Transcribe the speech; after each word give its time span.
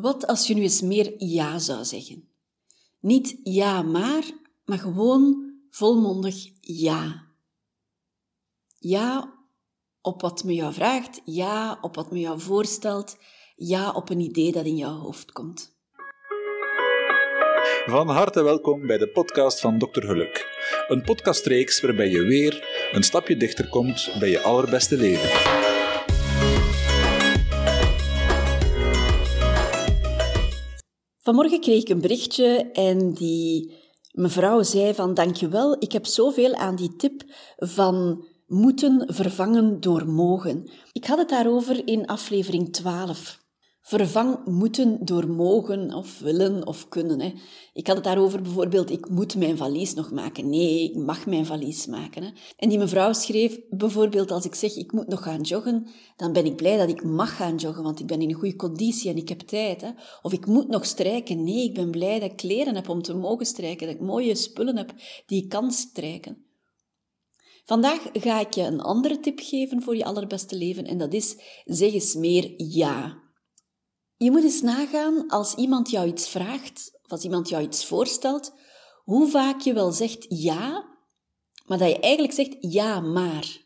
Wat 0.00 0.26
als 0.26 0.46
je 0.46 0.54
nu 0.54 0.62
eens 0.62 0.80
meer 0.80 1.14
ja 1.18 1.58
zou 1.58 1.84
zeggen? 1.84 2.28
Niet 3.00 3.40
ja 3.42 3.82
maar, 3.82 4.22
maar 4.64 4.78
gewoon 4.78 5.52
volmondig 5.70 6.34
ja. 6.60 7.24
Ja 8.78 9.34
op 10.00 10.20
wat 10.20 10.44
me 10.44 10.54
jou 10.54 10.72
vraagt, 10.72 11.20
ja 11.24 11.78
op 11.80 11.94
wat 11.94 12.10
me 12.10 12.20
jou 12.20 12.40
voorstelt, 12.40 13.16
ja 13.54 13.90
op 13.90 14.10
een 14.10 14.20
idee 14.20 14.52
dat 14.52 14.64
in 14.64 14.76
jouw 14.76 14.98
hoofd 14.98 15.32
komt. 15.32 15.74
Van 17.86 18.08
harte 18.08 18.42
welkom 18.42 18.86
bij 18.86 18.98
de 18.98 19.08
podcast 19.08 19.60
van 19.60 19.78
Dr. 19.78 20.00
Geluk. 20.00 20.46
Een 20.88 21.02
podcastreeks 21.02 21.80
waarbij 21.80 22.08
je 22.08 22.22
weer 22.22 22.88
een 22.92 23.02
stapje 23.02 23.36
dichter 23.36 23.68
komt 23.68 24.16
bij 24.18 24.30
je 24.30 24.40
allerbeste 24.40 24.96
leven. 24.96 25.65
Vanmorgen 31.26 31.60
kreeg 31.60 31.80
ik 31.80 31.88
een 31.88 32.00
berichtje 32.00 32.70
en 32.72 33.12
die 33.12 33.74
mevrouw 34.12 34.62
zei 34.62 34.94
van 34.94 35.14
dankjewel, 35.14 35.76
ik 35.78 35.92
heb 35.92 36.06
zoveel 36.06 36.54
aan 36.54 36.76
die 36.76 36.96
tip 36.96 37.24
van 37.56 38.24
moeten 38.46 39.14
vervangen 39.14 39.80
door 39.80 40.08
mogen. 40.08 40.70
Ik 40.92 41.04
had 41.04 41.18
het 41.18 41.28
daarover 41.28 41.88
in 41.88 42.06
aflevering 42.06 42.72
12. 42.72 43.45
Vervang 43.86 44.44
moeten 44.44 44.98
door 45.04 45.28
mogen 45.28 45.94
of 45.94 46.18
willen 46.18 46.66
of 46.66 46.88
kunnen. 46.88 47.20
Hè. 47.20 47.32
Ik 47.72 47.86
had 47.86 47.96
het 47.96 48.04
daarover 48.04 48.42
bijvoorbeeld, 48.42 48.90
ik 48.90 49.08
moet 49.08 49.36
mijn 49.36 49.56
valies 49.56 49.94
nog 49.94 50.10
maken. 50.10 50.50
Nee, 50.50 50.84
ik 50.84 50.96
mag 50.96 51.26
mijn 51.26 51.46
valies 51.46 51.86
maken. 51.86 52.22
Hè. 52.22 52.30
En 52.56 52.68
die 52.68 52.78
mevrouw 52.78 53.12
schreef 53.12 53.60
bijvoorbeeld, 53.70 54.30
als 54.30 54.44
ik 54.44 54.54
zeg, 54.54 54.76
ik 54.76 54.92
moet 54.92 55.06
nog 55.06 55.22
gaan 55.22 55.40
joggen, 55.40 55.86
dan 56.16 56.32
ben 56.32 56.44
ik 56.44 56.56
blij 56.56 56.76
dat 56.76 56.88
ik 56.88 57.04
mag 57.04 57.36
gaan 57.36 57.56
joggen, 57.56 57.82
want 57.82 58.00
ik 58.00 58.06
ben 58.06 58.20
in 58.20 58.28
een 58.28 58.34
goede 58.34 58.56
conditie 58.56 59.10
en 59.10 59.16
ik 59.16 59.28
heb 59.28 59.40
tijd. 59.40 59.80
Hè. 59.80 59.90
Of 60.22 60.32
ik 60.32 60.46
moet 60.46 60.68
nog 60.68 60.86
strijken. 60.86 61.44
Nee, 61.44 61.64
ik 61.64 61.74
ben 61.74 61.90
blij 61.90 62.20
dat 62.20 62.30
ik 62.30 62.36
kleren 62.36 62.74
heb 62.74 62.88
om 62.88 63.02
te 63.02 63.14
mogen 63.14 63.46
strijken, 63.46 63.86
dat 63.86 63.96
ik 63.96 64.02
mooie 64.02 64.34
spullen 64.34 64.76
heb 64.76 64.94
die 65.26 65.42
ik 65.42 65.48
kan 65.48 65.70
strijken. 65.70 66.44
Vandaag 67.64 68.08
ga 68.12 68.40
ik 68.40 68.54
je 68.54 68.62
een 68.62 68.80
andere 68.80 69.20
tip 69.20 69.38
geven 69.42 69.82
voor 69.82 69.96
je 69.96 70.04
allerbeste 70.04 70.56
leven 70.56 70.84
en 70.84 70.98
dat 70.98 71.12
is, 71.12 71.36
zeg 71.64 71.92
eens 71.92 72.14
meer 72.14 72.54
ja. 72.56 73.24
Je 74.16 74.30
moet 74.30 74.42
eens 74.42 74.62
nagaan 74.62 75.28
als 75.28 75.54
iemand 75.54 75.90
jou 75.90 76.06
iets 76.06 76.28
vraagt 76.28 76.98
of 77.02 77.10
als 77.10 77.24
iemand 77.24 77.48
jou 77.48 77.62
iets 77.62 77.86
voorstelt, 77.86 78.52
hoe 79.04 79.28
vaak 79.28 79.60
je 79.60 79.72
wel 79.72 79.92
zegt 79.92 80.26
ja, 80.28 80.84
maar 81.66 81.78
dat 81.78 81.88
je 81.88 82.00
eigenlijk 82.00 82.34
zegt 82.34 82.56
ja, 82.60 83.00
maar. 83.00 83.64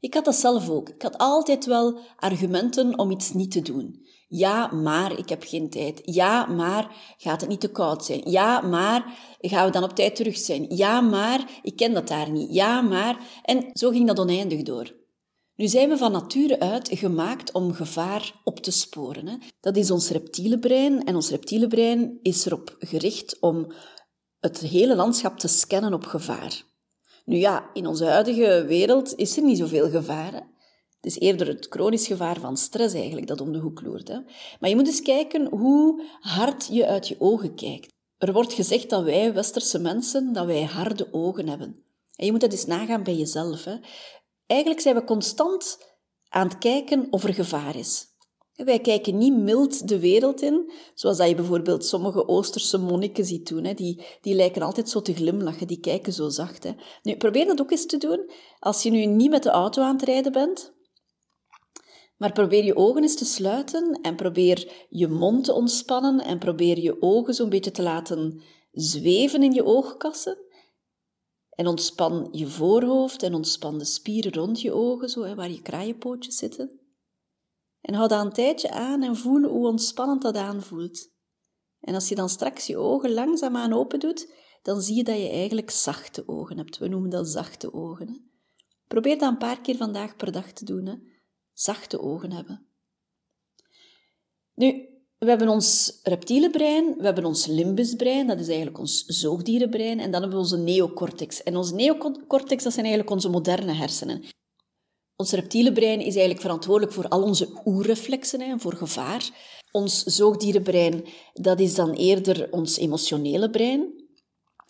Ik 0.00 0.14
had 0.14 0.24
dat 0.24 0.34
zelf 0.34 0.68
ook. 0.68 0.88
Ik 0.88 1.02
had 1.02 1.18
altijd 1.18 1.66
wel 1.66 1.98
argumenten 2.16 2.98
om 2.98 3.10
iets 3.10 3.32
niet 3.32 3.50
te 3.50 3.62
doen. 3.62 4.06
Ja, 4.28 4.72
maar 4.72 5.18
ik 5.18 5.28
heb 5.28 5.42
geen 5.42 5.70
tijd. 5.70 6.00
Ja, 6.04 6.46
maar 6.46 7.14
gaat 7.16 7.40
het 7.40 7.50
niet 7.50 7.60
te 7.60 7.70
koud 7.70 8.04
zijn? 8.04 8.30
Ja, 8.30 8.60
maar 8.60 9.18
gaan 9.40 9.66
we 9.66 9.72
dan 9.72 9.82
op 9.82 9.92
tijd 9.92 10.16
terug 10.16 10.36
zijn? 10.36 10.76
Ja, 10.76 11.00
maar 11.00 11.60
ik 11.62 11.76
ken 11.76 11.92
dat 11.92 12.08
daar 12.08 12.30
niet. 12.30 12.54
Ja, 12.54 12.80
maar. 12.80 13.40
En 13.42 13.70
zo 13.72 13.90
ging 13.90 14.06
dat 14.06 14.18
oneindig 14.18 14.62
door. 14.62 15.01
Nu 15.56 15.66
zijn 15.66 15.88
we 15.88 15.96
van 15.96 16.12
nature 16.12 16.60
uit 16.60 16.88
gemaakt 16.92 17.52
om 17.52 17.72
gevaar 17.72 18.40
op 18.44 18.60
te 18.60 18.70
sporen. 18.70 19.26
Hè. 19.28 19.36
Dat 19.60 19.76
is 19.76 19.90
ons 19.90 20.08
reptiele 20.10 20.58
brein 20.58 21.04
en 21.04 21.14
ons 21.14 21.30
reptiele 21.30 21.66
brein 21.66 22.18
is 22.22 22.46
erop 22.46 22.76
gericht 22.78 23.36
om 23.40 23.72
het 24.40 24.58
hele 24.58 24.94
landschap 24.96 25.38
te 25.38 25.48
scannen 25.48 25.94
op 25.94 26.04
gevaar. 26.04 26.64
Nu 27.24 27.36
ja, 27.36 27.70
in 27.72 27.86
onze 27.86 28.04
huidige 28.04 28.64
wereld 28.66 29.16
is 29.16 29.36
er 29.36 29.42
niet 29.42 29.58
zoveel 29.58 29.90
gevaar. 29.90 30.32
Hè. 30.32 30.40
Het 31.00 31.10
is 31.10 31.18
eerder 31.18 31.46
het 31.46 31.66
chronisch 31.70 32.06
gevaar 32.06 32.40
van 32.40 32.56
stress 32.56 32.94
eigenlijk 32.94 33.26
dat 33.26 33.40
om 33.40 33.52
de 33.52 33.58
hoek 33.58 33.80
loert. 33.82 34.08
Hè. 34.08 34.18
Maar 34.60 34.70
je 34.70 34.76
moet 34.76 34.86
eens 34.86 35.02
kijken 35.02 35.46
hoe 35.46 36.02
hard 36.20 36.68
je 36.72 36.86
uit 36.86 37.08
je 37.08 37.16
ogen 37.18 37.54
kijkt. 37.54 37.92
Er 38.18 38.32
wordt 38.32 38.52
gezegd 38.52 38.90
dat 38.90 39.04
wij 39.04 39.34
westerse 39.34 39.78
mensen, 39.78 40.32
dat 40.32 40.46
wij 40.46 40.62
harde 40.62 41.08
ogen 41.12 41.48
hebben. 41.48 41.84
En 42.16 42.26
je 42.26 42.32
moet 42.32 42.40
dat 42.40 42.52
eens 42.52 42.66
nagaan 42.66 43.02
bij 43.02 43.16
jezelf. 43.16 43.64
Hè. 43.64 43.76
Eigenlijk 44.52 44.80
zijn 44.80 44.94
we 44.94 45.04
constant 45.04 45.78
aan 46.28 46.48
het 46.48 46.58
kijken 46.58 47.06
of 47.10 47.24
er 47.24 47.34
gevaar 47.34 47.76
is. 47.76 48.06
Wij 48.54 48.78
kijken 48.78 49.18
niet 49.18 49.36
mild 49.36 49.88
de 49.88 49.98
wereld 49.98 50.42
in, 50.42 50.72
zoals 50.94 51.16
dat 51.16 51.28
je 51.28 51.34
bijvoorbeeld 51.34 51.84
sommige 51.84 52.28
Oosterse 52.28 52.78
monniken 52.78 53.24
ziet 53.24 53.48
doen. 53.48 53.64
Hè. 53.64 53.74
Die, 53.74 54.04
die 54.20 54.34
lijken 54.34 54.62
altijd 54.62 54.88
zo 54.88 55.02
te 55.02 55.14
glimlachen, 55.14 55.66
die 55.66 55.80
kijken 55.80 56.12
zo 56.12 56.28
zacht. 56.28 56.64
Hè. 56.64 56.70
Nu, 57.02 57.16
probeer 57.16 57.46
dat 57.46 57.60
ook 57.60 57.70
eens 57.70 57.86
te 57.86 57.96
doen 57.96 58.30
als 58.58 58.82
je 58.82 58.90
nu 58.90 59.06
niet 59.06 59.30
met 59.30 59.42
de 59.42 59.50
auto 59.50 59.82
aan 59.82 59.94
het 59.94 60.04
rijden 60.04 60.32
bent. 60.32 60.72
Maar 62.16 62.32
probeer 62.32 62.64
je 62.64 62.76
ogen 62.76 63.02
eens 63.02 63.16
te 63.16 63.24
sluiten 63.24 63.98
en 64.02 64.16
probeer 64.16 64.86
je 64.88 65.08
mond 65.08 65.44
te 65.44 65.52
ontspannen 65.52 66.20
en 66.20 66.38
probeer 66.38 66.78
je 66.78 67.02
ogen 67.02 67.34
zo'n 67.34 67.48
beetje 67.48 67.70
te 67.70 67.82
laten 67.82 68.42
zweven 68.72 69.42
in 69.42 69.52
je 69.52 69.64
oogkassen. 69.64 70.38
En 71.52 71.66
ontspan 71.66 72.28
je 72.30 72.46
voorhoofd 72.46 73.22
en 73.22 73.34
ontspan 73.34 73.78
de 73.78 73.84
spieren 73.84 74.32
rond 74.32 74.60
je 74.60 74.72
ogen, 74.72 75.08
zo, 75.08 75.22
hè, 75.22 75.34
waar 75.34 75.50
je 75.50 75.62
kraaienpootjes 75.62 76.36
zitten. 76.36 76.80
En 77.80 77.94
hou 77.94 78.08
dat 78.08 78.24
een 78.24 78.32
tijdje 78.32 78.70
aan 78.70 79.02
en 79.02 79.16
voel 79.16 79.42
hoe 79.42 79.66
ontspannend 79.66 80.22
dat 80.22 80.36
aanvoelt. 80.36 81.10
En 81.80 81.94
als 81.94 82.08
je 82.08 82.14
dan 82.14 82.28
straks 82.28 82.66
je 82.66 82.76
ogen 82.76 83.12
langzaamaan 83.12 83.72
open 83.72 84.00
doet, 84.00 84.32
dan 84.62 84.80
zie 84.80 84.96
je 84.96 85.04
dat 85.04 85.16
je 85.16 85.28
eigenlijk 85.28 85.70
zachte 85.70 86.28
ogen 86.28 86.56
hebt. 86.56 86.78
We 86.78 86.88
noemen 86.88 87.10
dat 87.10 87.28
zachte 87.28 87.72
ogen. 87.72 88.08
Hè. 88.08 88.14
Probeer 88.86 89.18
dat 89.18 89.30
een 89.30 89.38
paar 89.38 89.60
keer 89.60 89.76
vandaag 89.76 90.16
per 90.16 90.32
dag 90.32 90.52
te 90.52 90.64
doen. 90.64 90.86
Hè. 90.86 90.94
Zachte 91.52 92.00
ogen 92.00 92.32
hebben. 92.32 92.66
Nu, 94.54 94.91
we 95.22 95.28
hebben 95.28 95.48
ons 95.48 95.98
reptiele 96.02 96.50
brein, 96.50 96.94
we 96.98 97.04
hebben 97.04 97.24
ons 97.24 97.46
limbusbrein, 97.46 98.26
dat 98.26 98.40
is 98.40 98.46
eigenlijk 98.46 98.78
ons 98.78 99.04
zoogdierenbrein, 99.06 100.00
en 100.00 100.10
dan 100.10 100.20
hebben 100.20 100.38
we 100.38 100.44
onze 100.44 100.58
neocortex. 100.58 101.42
En 101.42 101.56
onze 101.56 101.74
neocortex, 101.74 102.62
dat 102.62 102.72
zijn 102.72 102.84
eigenlijk 102.84 103.14
onze 103.14 103.28
moderne 103.28 103.72
hersenen. 103.72 104.24
Ons 105.16 105.32
reptiele 105.32 105.72
brein 105.72 106.00
is 106.00 106.12
eigenlijk 106.14 106.40
verantwoordelijk 106.40 106.92
voor 106.92 107.08
al 107.08 107.22
onze 107.22 107.48
oerreflexen 107.64 108.40
en 108.40 108.60
voor 108.60 108.74
gevaar. 108.74 109.30
Ons 109.70 110.02
zoogdierenbrein, 110.02 111.04
dat 111.32 111.60
is 111.60 111.74
dan 111.74 111.92
eerder 111.92 112.48
ons 112.50 112.76
emotionele 112.76 113.50
brein. 113.50 114.00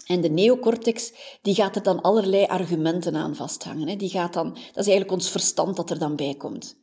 En 0.07 0.21
de 0.21 0.31
neocortex, 0.31 1.13
die 1.43 1.55
gaat 1.55 1.77
er 1.77 1.83
dan 1.83 2.01
allerlei 2.03 2.45
argumenten 2.45 3.17
aan 3.17 3.37
vasthangen. 3.37 3.99
Die 3.99 4.11
gaat 4.11 4.33
dan, 4.33 4.49
dat 4.53 4.87
is 4.87 4.87
eigenlijk 4.87 5.13
ons 5.13 5.31
verstand 5.31 5.77
dat 5.77 5.91
er 5.91 5.99
dan 5.99 6.17
bij 6.17 6.35
komt. 6.35 6.82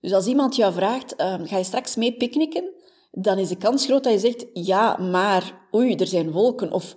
Dus 0.00 0.12
als 0.12 0.26
iemand 0.26 0.56
jou 0.56 0.72
vraagt, 0.72 1.14
uh, 1.20 1.34
ga 1.42 1.56
je 1.56 1.64
straks 1.64 1.96
mee 1.96 2.16
picknicken? 2.16 2.74
Dan 3.10 3.38
is 3.38 3.48
de 3.48 3.56
kans 3.56 3.84
groot 3.84 4.04
dat 4.04 4.12
je 4.12 4.18
zegt, 4.18 4.46
ja, 4.52 4.96
maar, 4.96 5.68
oei, 5.74 5.94
er 5.94 6.06
zijn 6.06 6.30
wolken. 6.30 6.72
Of, 6.72 6.96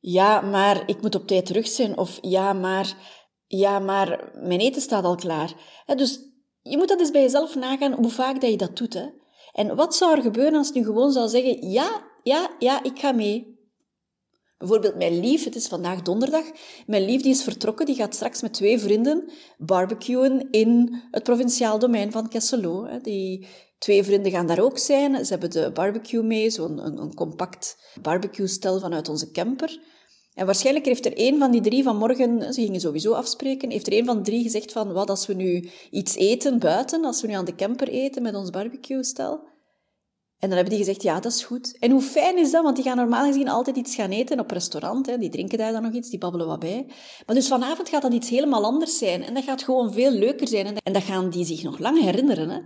ja, 0.00 0.40
maar 0.40 0.82
ik 0.86 1.02
moet 1.02 1.14
op 1.14 1.26
tijd 1.26 1.46
terug 1.46 1.68
zijn. 1.68 1.98
Of, 1.98 2.18
ja, 2.20 2.52
maar, 2.52 2.94
ja, 3.46 3.78
maar 3.78 4.30
mijn 4.34 4.60
eten 4.60 4.82
staat 4.82 5.04
al 5.04 5.16
klaar. 5.16 5.54
dus 5.96 6.20
je 6.62 6.76
moet 6.76 6.88
dat 6.88 7.00
eens 7.00 7.10
bij 7.10 7.22
jezelf 7.22 7.54
nagaan, 7.54 7.92
hoe 7.92 8.10
vaak 8.10 8.40
dat 8.40 8.50
je 8.50 8.56
dat 8.56 8.76
doet. 8.76 8.94
Hè? 8.94 9.06
En 9.52 9.76
wat 9.76 9.94
zou 9.94 10.16
er 10.16 10.22
gebeuren 10.22 10.58
als 10.58 10.68
je 10.68 10.78
nu 10.78 10.84
gewoon 10.84 11.12
zou 11.12 11.28
zeggen, 11.28 11.70
ja, 11.70 12.02
ja, 12.22 12.50
ja, 12.58 12.82
ik 12.82 12.98
ga 12.98 13.12
mee. 13.12 13.57
Bijvoorbeeld 14.58 14.96
mijn 14.96 15.20
lief, 15.20 15.44
het 15.44 15.56
is 15.56 15.66
vandaag 15.66 16.02
donderdag, 16.02 16.44
mijn 16.86 17.04
lief 17.04 17.22
die 17.22 17.30
is 17.30 17.42
vertrokken, 17.42 17.86
die 17.86 17.94
gaat 17.94 18.14
straks 18.14 18.42
met 18.42 18.52
twee 18.52 18.78
vrienden 18.78 19.30
barbecuen 19.58 20.50
in 20.50 21.02
het 21.10 21.22
provinciaal 21.22 21.78
domein 21.78 22.12
van 22.12 22.28
Kesselo. 22.28 23.00
Die 23.02 23.46
twee 23.78 24.04
vrienden 24.04 24.32
gaan 24.32 24.46
daar 24.46 24.62
ook 24.62 24.78
zijn. 24.78 25.24
Ze 25.24 25.32
hebben 25.32 25.50
de 25.50 25.70
barbecue 25.74 26.22
mee, 26.22 26.50
zo'n 26.50 26.86
een, 26.86 26.98
een 26.98 27.14
compact 27.14 27.76
barbecue-stel 28.02 28.78
vanuit 28.78 29.08
onze 29.08 29.30
camper. 29.30 29.80
En 30.34 30.46
waarschijnlijk 30.46 30.86
heeft 30.86 31.06
er 31.06 31.12
een 31.14 31.38
van 31.38 31.50
die 31.50 31.60
drie 31.60 31.82
vanmorgen, 31.82 32.54
ze 32.54 32.60
gingen 32.60 32.80
sowieso 32.80 33.12
afspreken, 33.12 33.70
heeft 33.70 33.86
er 33.86 33.92
een 33.92 34.04
van 34.04 34.22
drie 34.22 34.42
gezegd 34.42 34.72
van, 34.72 34.92
wat 34.92 35.10
als 35.10 35.26
we 35.26 35.34
nu 35.34 35.68
iets 35.90 36.14
eten 36.14 36.58
buiten, 36.58 37.04
als 37.04 37.20
we 37.20 37.26
nu 37.26 37.32
aan 37.32 37.44
de 37.44 37.54
camper 37.54 37.88
eten 37.88 38.22
met 38.22 38.34
ons 38.34 38.50
barbecue-stel? 38.50 39.40
En 40.38 40.48
dan 40.48 40.56
hebben 40.58 40.76
die 40.76 40.84
gezegd, 40.84 41.02
ja, 41.02 41.20
dat 41.20 41.32
is 41.32 41.44
goed. 41.44 41.78
En 41.78 41.90
hoe 41.90 42.02
fijn 42.02 42.38
is 42.38 42.50
dat? 42.50 42.62
Want 42.62 42.76
die 42.76 42.84
gaan 42.84 42.96
normaal 42.96 43.26
gezien 43.26 43.48
altijd 43.48 43.76
iets 43.76 43.94
gaan 43.94 44.10
eten 44.10 44.40
op 44.40 44.50
restaurant. 44.50 45.06
Hè. 45.06 45.18
Die 45.18 45.30
drinken 45.30 45.58
daar 45.58 45.72
dan 45.72 45.82
nog 45.82 45.92
iets, 45.92 46.10
die 46.10 46.18
babbelen 46.18 46.46
wat 46.46 46.58
bij. 46.58 46.86
Maar 47.26 47.36
dus 47.36 47.48
vanavond 47.48 47.88
gaat 47.88 48.02
dat 48.02 48.12
iets 48.12 48.28
helemaal 48.28 48.64
anders 48.64 48.98
zijn. 48.98 49.22
En 49.22 49.34
dat 49.34 49.44
gaat 49.44 49.62
gewoon 49.62 49.92
veel 49.92 50.10
leuker 50.10 50.48
zijn. 50.48 50.78
En 50.82 50.92
dat 50.92 51.02
gaan 51.02 51.30
die 51.30 51.44
zich 51.44 51.62
nog 51.62 51.78
lang 51.78 52.00
herinneren. 52.00 52.48
Hè. 52.48 52.60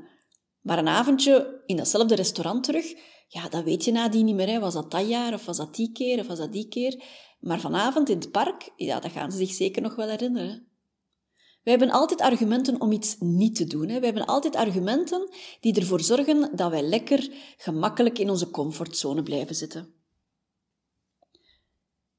Maar 0.60 0.78
een 0.78 0.88
avondje 0.88 1.62
in 1.66 1.76
datzelfde 1.76 2.14
restaurant 2.14 2.64
terug, 2.64 2.94
ja, 3.28 3.48
dat 3.48 3.64
weet 3.64 3.84
je 3.84 3.92
nadien 3.92 4.24
niet 4.24 4.34
meer. 4.34 4.48
Hè. 4.48 4.60
Was 4.60 4.74
dat 4.74 4.90
dat 4.90 5.08
jaar, 5.08 5.34
of 5.34 5.44
was 5.44 5.56
dat 5.56 5.74
die 5.74 5.92
keer, 5.92 6.18
of 6.18 6.26
was 6.26 6.38
dat 6.38 6.52
die 6.52 6.68
keer? 6.68 7.02
Maar 7.40 7.60
vanavond 7.60 8.08
in 8.08 8.18
het 8.18 8.30
park, 8.30 8.70
ja, 8.76 9.00
dat 9.00 9.10
gaan 9.10 9.32
ze 9.32 9.38
zich 9.38 9.52
zeker 9.52 9.82
nog 9.82 9.94
wel 9.94 10.08
herinneren. 10.08 10.71
Wij 11.62 11.72
hebben 11.72 11.90
altijd 11.90 12.20
argumenten 12.20 12.80
om 12.80 12.92
iets 12.92 13.16
niet 13.18 13.54
te 13.54 13.64
doen. 13.64 13.86
Wij 13.86 14.00
hebben 14.00 14.26
altijd 14.26 14.56
argumenten 14.56 15.28
die 15.60 15.74
ervoor 15.74 16.00
zorgen 16.00 16.56
dat 16.56 16.70
wij 16.70 16.82
lekker, 16.82 17.28
gemakkelijk 17.56 18.18
in 18.18 18.30
onze 18.30 18.50
comfortzone 18.50 19.22
blijven 19.22 19.54
zitten. 19.54 19.94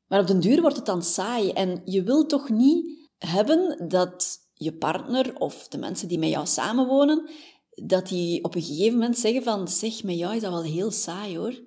Maar 0.08 0.20
op 0.20 0.28
den 0.28 0.40
duur 0.40 0.62
wordt 0.62 0.76
het 0.76 0.86
dan 0.86 1.04
saai 1.04 1.52
en 1.52 1.82
je 1.86 2.04
wilt 2.04 2.30
toch 2.30 2.50
niet 2.50 3.10
hebben 3.18 3.88
dat 3.88 4.40
je 4.54 4.74
partner 4.74 5.40
of 5.40 5.68
de 5.68 5.78
mensen 5.78 6.08
die 6.08 6.20
met 6.20 6.30
jou 6.30 6.46
samenwonen 6.46 7.30
dat 7.76 8.08
die 8.08 8.44
op 8.44 8.56
een 8.56 8.62
gegeven 8.62 8.94
moment 8.94 9.18
zeggen 9.18 9.44
van, 9.44 9.68
zeg, 9.68 10.04
met 10.04 10.18
jou 10.18 10.36
is 10.36 10.42
dat 10.42 10.52
wel 10.52 10.64
heel 10.64 10.92
saai 10.92 11.38
hoor. 11.38 11.64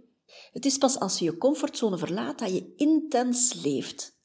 Het 0.52 0.64
is 0.64 0.78
pas 0.78 0.98
als 0.98 1.18
je 1.18 1.24
je 1.24 1.38
comfortzone 1.38 1.98
verlaat 1.98 2.38
dat 2.38 2.50
je 2.50 2.72
intens 2.76 3.62
leeft. 3.62 4.15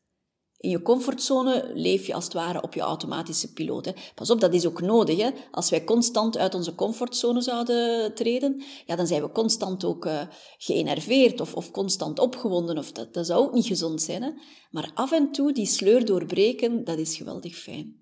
In 0.62 0.69
je 0.69 0.81
comfortzone 0.81 1.72
leef 1.74 2.08
je 2.08 2.13
als 2.13 2.24
het 2.24 2.34
ware 2.34 2.62
op 2.62 2.74
je 2.74 2.81
automatische 2.81 3.54
piloot. 3.54 3.86
Hè. 3.86 3.92
Pas 4.16 4.30
op, 4.30 4.40
dat 4.40 4.54
is 4.54 4.66
ook 4.66 4.81
nodig. 4.81 5.18
Hè. 5.18 5.30
Als 5.52 5.69
wij 5.69 5.84
constant 5.84 6.38
uit 6.38 6.56
onze 6.56 6.75
comfortzone 6.75 7.42
zouden 7.42 8.13
treden, 8.16 8.63
ja, 8.86 8.96
dan 8.96 9.08
zijn 9.08 9.22
we 9.22 9.31
constant 9.31 9.84
ook 9.84 10.06
uh, 10.06 10.22
geënerveerd 10.58 11.42
of, 11.42 11.54
of 11.54 11.72
constant 11.72 12.19
opgewonden. 12.19 12.78
Of 12.78 12.92
dat, 12.92 13.13
dat 13.13 13.25
zou 13.25 13.40
ook 13.40 13.54
niet 13.54 13.66
gezond 13.66 14.02
zijn. 14.02 14.24
Hè. 14.24 14.30
Maar 14.72 14.92
af 14.94 15.12
en 15.12 15.31
toe 15.31 15.54
die 15.54 15.66
sleur 15.66 16.06
doorbreken, 16.06 16.84
dat 16.84 16.98
is 16.98 17.18
geweldig 17.18 17.56
fijn. 17.56 18.00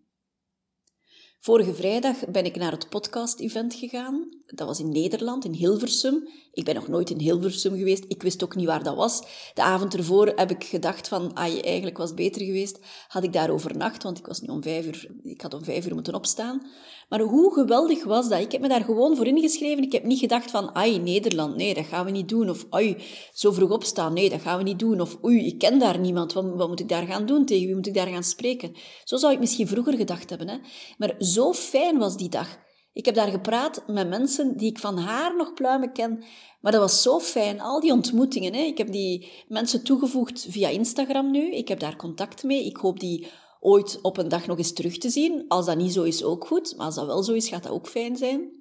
Vorige 1.42 1.74
vrijdag 1.74 2.16
ben 2.32 2.46
ik 2.46 2.56
naar 2.56 2.72
het 2.72 2.90
podcast-event 2.90 3.74
gegaan. 3.74 4.30
Dat 4.46 4.68
was 4.68 4.80
in 4.80 4.92
Nederland, 4.92 5.46
in 5.46 5.54
Hilversum. 5.54 6.28
Ik 6.54 6.66
ben 6.66 6.76
nog 6.76 6.88
nooit 6.88 7.10
in 7.10 7.20
Hilversum 7.20 7.78
geweest. 7.78 8.04
Ik 8.08 8.22
wist 8.22 8.44
ook 8.44 8.56
niet 8.56 8.66
waar 8.66 8.84
dat 8.84 8.96
was. 8.96 9.22
De 9.54 9.62
avond 9.62 9.94
ervoor 9.94 10.28
heb 10.36 10.52
ik 10.52 10.64
gedacht 10.64 11.08
van, 11.08 11.36
ai, 11.36 11.60
eigenlijk 11.60 11.98
was 11.98 12.14
beter 12.14 12.42
geweest. 12.42 12.80
Had 13.08 13.24
ik 13.24 13.34
daar 13.34 13.50
overnacht, 13.50 14.04
want 14.04 14.18
ik 14.18 14.26
was 14.26 14.42
niet 14.42 14.50
om 14.50 14.64
vijf 14.64 14.86
uur, 14.86 15.12
ik 15.24 15.42
had 15.42 15.54
om 15.54 15.64
vijf 15.64 15.86
uur 15.86 15.94
moeten 15.94 16.16
opstaan. 16.16 16.68
Maar 17.10 17.20
hoe 17.20 17.54
geweldig 17.54 18.04
was 18.04 18.30
dat? 18.30 18.40
Ik 18.40 18.52
heb 18.52 18.62
me 18.62 18.68
daar 18.68 18.84
gewoon 18.84 19.16
voor 19.16 19.28
ingeschreven. 19.28 19.84
Ik 19.84 19.92
heb 19.92 20.04
niet 20.04 20.20
gedacht 20.20 20.52
van, 20.52 20.76
ai, 20.76 21.00
Nederland, 21.00 21.56
nee, 21.56 21.74
dat 21.74 21.86
gaan 21.86 22.06
we 22.06 22.12
niet 22.12 22.30
doen. 22.30 22.50
Of, 22.50 22.66
ai, 22.70 22.98
zo 23.34 23.52
vroeg 23.52 23.72
opstaan, 23.72 24.14
nee, 24.14 24.30
dat 24.30 24.42
gaan 24.42 24.58
we 24.58 24.64
niet 24.64 24.80
doen. 24.80 25.02
Of, 25.02 25.18
oei, 25.24 25.46
ik 25.46 25.60
ken 25.60 25.80
daar 25.80 26.00
niemand, 26.00 26.34
wat, 26.34 26.46
wat 26.56 26.68
moet 26.68 26.80
ik 26.80 26.90
daar 26.90 27.06
gaan 27.06 27.26
doen? 27.26 27.46
Tegen 27.46 27.66
wie 27.66 27.76
moet 27.76 27.88
ik 27.88 27.94
daar 27.94 28.08
gaan 28.08 28.24
spreken? 28.24 28.76
Zo 29.04 29.18
zou 29.18 29.34
ik 29.34 29.40
misschien 29.40 29.68
vroeger 29.68 29.94
gedacht 29.94 30.30
hebben. 30.30 30.48
Hè? 30.48 30.58
Maar 30.98 31.16
zo 31.20 31.54
fijn 31.54 31.98
was 31.98 32.18
die 32.18 32.30
dag. 32.30 32.58
Ik 32.94 33.06
heb 33.06 33.16
daar 33.16 33.28
gepraat 33.28 33.84
met 33.88 34.10
mensen 34.10 34.58
die 34.58 34.70
ik 34.70 34.80
van 34.80 34.98
haar 34.98 35.36
nog 35.36 35.54
pluimen 35.54 35.94
ken. 35.94 36.24
Maar 36.62 36.72
dat 36.72 36.82
was 36.82 37.02
zo 37.02 37.20
fijn, 37.20 37.62
al 37.62 37.80
die 37.80 37.92
ontmoetingen. 37.92 38.54
Hè. 38.54 38.62
Ik 38.62 38.78
heb 38.78 38.92
die 38.92 39.32
mensen 39.48 39.84
toegevoegd 39.84 40.46
via 40.50 40.68
Instagram 40.68 41.32
nu. 41.32 41.52
Ik 41.52 41.68
heb 41.68 41.80
daar 41.80 41.96
contact 41.96 42.44
mee. 42.44 42.66
Ik 42.66 42.78
hoop 42.78 43.00
die 43.00 43.28
ooit 43.60 44.00
op 44.02 44.18
een 44.18 44.30
dag 44.30 44.48
nog 44.48 44.58
eens 44.58 44.74
terug 44.74 44.98
te 44.98 45.10
zien. 45.10 45.46
Als 45.48 45.66
dat 45.66 45.78
niet 45.78 45.94
zo 45.94 46.04
is, 46.04 46.24
ook 46.24 46.48
goed. 46.48 46.74
Maar 46.78 46.86
als 46.86 46.96
dat 46.96 47.06
wel 47.06 47.24
zo 47.24 47.34
is, 47.34 47.50
gaat 47.50 47.64
dat 47.64 47.72
ook 47.72 47.88
fijn 47.88 48.18
zijn. 48.18 48.58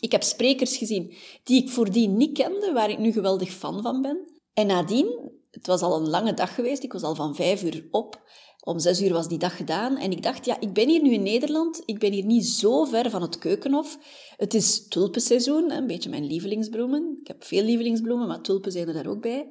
Ik 0.00 0.12
heb 0.12 0.22
sprekers 0.22 0.76
gezien 0.76 1.14
die 1.44 1.62
ik 1.62 1.70
voordien 1.70 2.16
niet 2.16 2.38
kende, 2.38 2.72
waar 2.72 2.90
ik 2.90 2.98
nu 2.98 3.12
geweldig 3.12 3.50
fan 3.50 3.82
van 3.82 4.02
ben. 4.02 4.32
En 4.52 4.66
nadien, 4.66 5.30
het 5.50 5.66
was 5.66 5.80
al 5.80 5.96
een 5.96 6.08
lange 6.08 6.34
dag 6.34 6.54
geweest, 6.54 6.82
ik 6.82 6.92
was 6.92 7.02
al 7.02 7.14
van 7.14 7.34
vijf 7.34 7.62
uur 7.62 7.88
op. 7.90 8.22
Om 8.64 8.78
zes 8.78 9.02
uur 9.02 9.12
was 9.12 9.28
die 9.28 9.38
dag 9.38 9.56
gedaan 9.56 9.96
en 9.96 10.10
ik 10.10 10.22
dacht, 10.22 10.44
ja, 10.44 10.60
ik 10.60 10.72
ben 10.72 10.88
hier 10.88 11.02
nu 11.02 11.12
in 11.12 11.22
Nederland, 11.22 11.82
ik 11.84 11.98
ben 11.98 12.12
hier 12.12 12.24
niet 12.24 12.46
zo 12.46 12.84
ver 12.84 13.10
van 13.10 13.22
het 13.22 13.38
keukenhof. 13.38 13.98
Het 14.36 14.54
is 14.54 14.88
tulpenseizoen, 14.88 15.70
een 15.70 15.86
beetje 15.86 16.10
mijn 16.10 16.26
lievelingsbloemen. 16.26 17.18
Ik 17.20 17.26
heb 17.26 17.44
veel 17.44 17.62
lievelingsbloemen, 17.62 18.26
maar 18.28 18.40
tulpen 18.40 18.72
zijn 18.72 18.88
er 18.88 18.94
daar 18.94 19.06
ook 19.06 19.20
bij. 19.20 19.48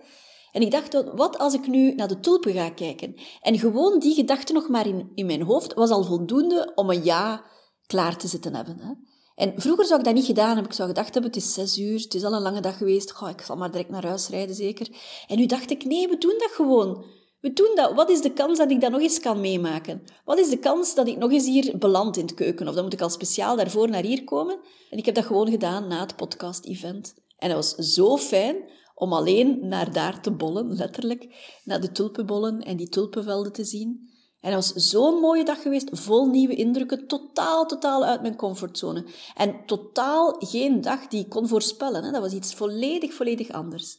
En 0.53 0.61
ik 0.61 0.71
dacht, 0.71 1.03
wat 1.15 1.37
als 1.37 1.53
ik 1.53 1.67
nu 1.67 1.93
naar 1.93 2.07
de 2.07 2.19
tulpen 2.19 2.53
ga 2.53 2.69
kijken? 2.69 3.15
En 3.41 3.59
gewoon 3.59 3.99
die 3.99 4.13
gedachte 4.13 4.53
nog 4.53 4.69
maar 4.69 4.87
in, 4.87 5.11
in 5.15 5.25
mijn 5.25 5.41
hoofd 5.41 5.73
was 5.73 5.89
al 5.89 6.03
voldoende 6.03 6.71
om 6.75 6.89
een 6.89 7.03
ja 7.03 7.45
klaar 7.85 8.17
te 8.17 8.27
zitten 8.27 8.55
hebben. 8.55 8.79
Hè? 8.79 8.93
En 9.35 9.53
vroeger 9.55 9.85
zou 9.85 9.99
ik 9.99 10.05
dat 10.05 10.13
niet 10.13 10.25
gedaan 10.25 10.47
hebben. 10.47 10.65
Ik 10.65 10.73
zou 10.73 10.87
gedacht 10.87 11.13
hebben, 11.13 11.31
het 11.31 11.41
is 11.41 11.53
zes 11.53 11.77
uur, 11.77 11.99
het 11.99 12.13
is 12.13 12.23
al 12.23 12.33
een 12.33 12.41
lange 12.41 12.61
dag 12.61 12.77
geweest. 12.77 13.11
Goh, 13.11 13.29
ik 13.29 13.41
zal 13.41 13.55
maar 13.55 13.71
direct 13.71 13.89
naar 13.89 14.05
huis 14.05 14.29
rijden, 14.29 14.55
zeker. 14.55 14.87
En 15.27 15.37
nu 15.37 15.45
dacht 15.45 15.71
ik, 15.71 15.85
nee, 15.85 16.07
we 16.07 16.17
doen 16.17 16.35
dat 16.37 16.51
gewoon. 16.51 17.05
We 17.39 17.53
doen 17.53 17.71
dat. 17.75 17.93
Wat 17.93 18.09
is 18.09 18.21
de 18.21 18.33
kans 18.33 18.57
dat 18.57 18.71
ik 18.71 18.81
dat 18.81 18.91
nog 18.91 19.01
eens 19.01 19.19
kan 19.19 19.41
meemaken? 19.41 20.03
Wat 20.25 20.39
is 20.39 20.49
de 20.49 20.59
kans 20.59 20.95
dat 20.95 21.07
ik 21.07 21.17
nog 21.17 21.31
eens 21.31 21.45
hier 21.45 21.77
beland 21.77 22.17
in 22.17 22.25
het 22.25 22.33
keuken? 22.33 22.67
Of 22.67 22.73
dan 22.73 22.83
moet 22.83 22.93
ik 22.93 23.01
al 23.01 23.09
speciaal 23.09 23.55
daarvoor 23.55 23.89
naar 23.89 24.03
hier 24.03 24.23
komen? 24.23 24.59
En 24.89 24.97
ik 24.97 25.05
heb 25.05 25.15
dat 25.15 25.25
gewoon 25.25 25.49
gedaan 25.49 25.87
na 25.87 25.99
het 25.99 26.15
podcast-event. 26.15 27.13
En 27.37 27.49
dat 27.49 27.57
was 27.57 27.93
zo 27.93 28.17
fijn 28.17 28.55
om 28.93 29.13
alleen 29.13 29.67
naar 29.67 29.93
daar 29.93 30.21
te 30.21 30.31
bollen, 30.31 30.73
letterlijk, 30.75 31.27
naar 31.63 31.81
de 31.81 31.91
tulpenbollen 31.91 32.61
en 32.61 32.77
die 32.77 32.89
tulpenvelden 32.89 33.51
te 33.51 33.63
zien. 33.63 34.11
En 34.39 34.51
dat 34.51 34.73
was 34.73 34.89
zo'n 34.89 35.19
mooie 35.19 35.45
dag 35.45 35.61
geweest, 35.61 35.89
vol 35.91 36.25
nieuwe 36.25 36.55
indrukken, 36.55 37.07
totaal, 37.07 37.65
totaal 37.65 38.03
uit 38.05 38.21
mijn 38.21 38.35
comfortzone. 38.35 39.05
En 39.35 39.65
totaal 39.65 40.35
geen 40.39 40.81
dag 40.81 41.07
die 41.07 41.19
ik 41.19 41.29
kon 41.29 41.47
voorspellen. 41.47 42.03
Hè. 42.03 42.11
Dat 42.11 42.21
was 42.21 42.33
iets 42.33 42.53
volledig, 42.53 43.13
volledig 43.13 43.51
anders. 43.51 43.97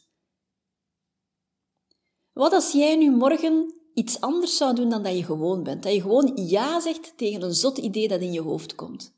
Wat 2.33 2.53
als 2.53 2.71
jij 2.71 2.95
nu 2.95 3.11
morgen 3.11 3.73
iets 3.93 4.21
anders 4.21 4.57
zou 4.57 4.75
doen 4.75 4.89
dan 4.89 5.03
dat 5.03 5.15
je 5.15 5.23
gewoon 5.23 5.63
bent? 5.63 5.83
Dat 5.83 5.93
je 5.93 6.01
gewoon 6.01 6.31
ja 6.35 6.79
zegt 6.79 7.17
tegen 7.17 7.41
een 7.41 7.53
zot 7.53 7.77
idee 7.77 8.07
dat 8.07 8.21
in 8.21 8.31
je 8.31 8.41
hoofd 8.41 8.75
komt. 8.75 9.13